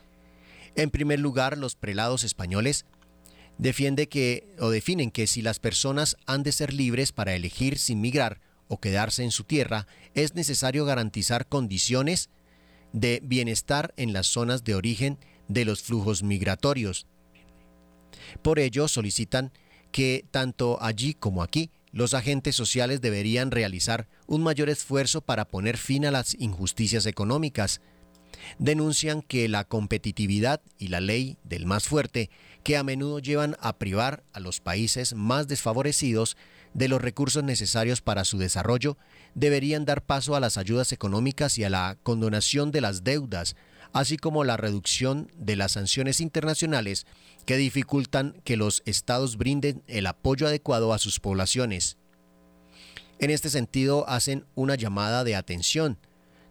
[0.76, 2.86] En primer lugar, los prelados españoles
[3.58, 8.02] defiende que o definen que si las personas han de ser libres para elegir sin
[8.02, 12.30] migrar o quedarse en su tierra, es necesario garantizar condiciones
[12.94, 15.18] de bienestar en las zonas de origen
[15.48, 17.08] de los flujos migratorios.
[18.42, 19.52] Por ello, solicitan
[19.92, 25.78] que tanto allí como aquí los agentes sociales deberían realizar un mayor esfuerzo para poner
[25.78, 27.80] fin a las injusticias económicas.
[28.60, 32.30] Denuncian que la competitividad y la ley del más fuerte,
[32.64, 36.36] que a menudo llevan a privar a los países más desfavorecidos
[36.74, 38.98] de los recursos necesarios para su desarrollo,
[39.34, 43.56] deberían dar paso a las ayudas económicas y a la condonación de las deudas,
[43.96, 47.08] así como la reducción de las sanciones internacionales
[47.46, 51.96] que dificultan que los estados brinden el apoyo adecuado a sus poblaciones.
[53.20, 55.98] En este sentido, hacen una llamada de atención.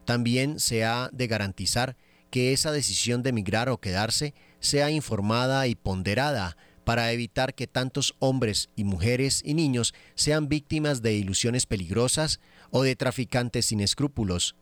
[0.06, 1.98] También se ha de garantizar
[2.30, 8.14] que esa decisión de emigrar o quedarse sea informada y ponderada para evitar que tantos
[8.20, 12.40] hombres y mujeres y niños sean víctimas de ilusiones peligrosas
[12.70, 14.56] o de traficantes sin escrúpulos.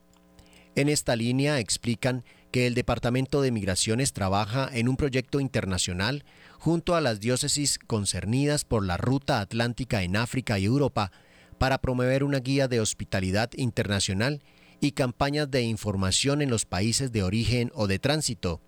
[0.74, 6.24] En esta línea explican que el Departamento de Migraciones trabaja en un proyecto internacional
[6.58, 11.10] junto a las diócesis concernidas por la ruta atlántica en África y Europa
[11.58, 14.42] para promover una guía de hospitalidad internacional
[14.80, 18.60] y campañas de información en los países de origen o de tránsito.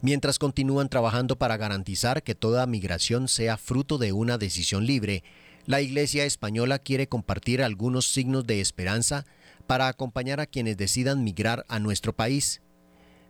[0.00, 5.24] Mientras continúan trabajando para garantizar que toda migración sea fruto de una decisión libre,
[5.66, 9.26] la Iglesia española quiere compartir algunos signos de esperanza
[9.68, 12.62] para acompañar a quienes decidan migrar a nuestro país.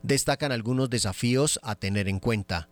[0.04, 2.68] Destacan algunos desafíos a tener en cuenta.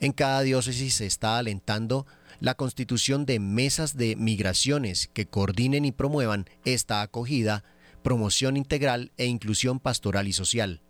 [0.00, 2.06] En cada diócesis se está alentando
[2.40, 7.64] la constitución de mesas de migraciones que coordinen y promuevan esta acogida,
[8.02, 10.82] promoción integral e inclusión pastoral y social.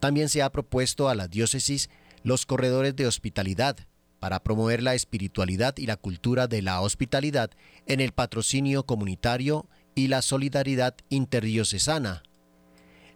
[0.00, 1.88] También se ha propuesto a la diócesis
[2.24, 3.76] los corredores de hospitalidad
[4.18, 7.52] para promover la espiritualidad y la cultura de la hospitalidad
[7.86, 12.22] en el patrocinio comunitario y la solidaridad interdiocesana.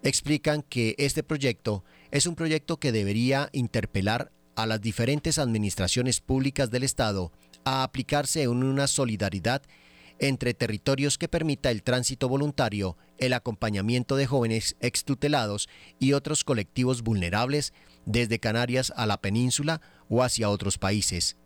[0.02, 6.70] Explican que este proyecto es un proyecto que debería interpelar a las diferentes administraciones públicas
[6.70, 7.32] del Estado
[7.64, 9.62] a aplicarse en una solidaridad
[10.18, 15.68] entre territorios que permita el tránsito voluntario, el acompañamiento de jóvenes extutelados
[15.98, 17.74] y otros colectivos vulnerables
[18.06, 21.36] desde Canarias a la península o hacia otros países.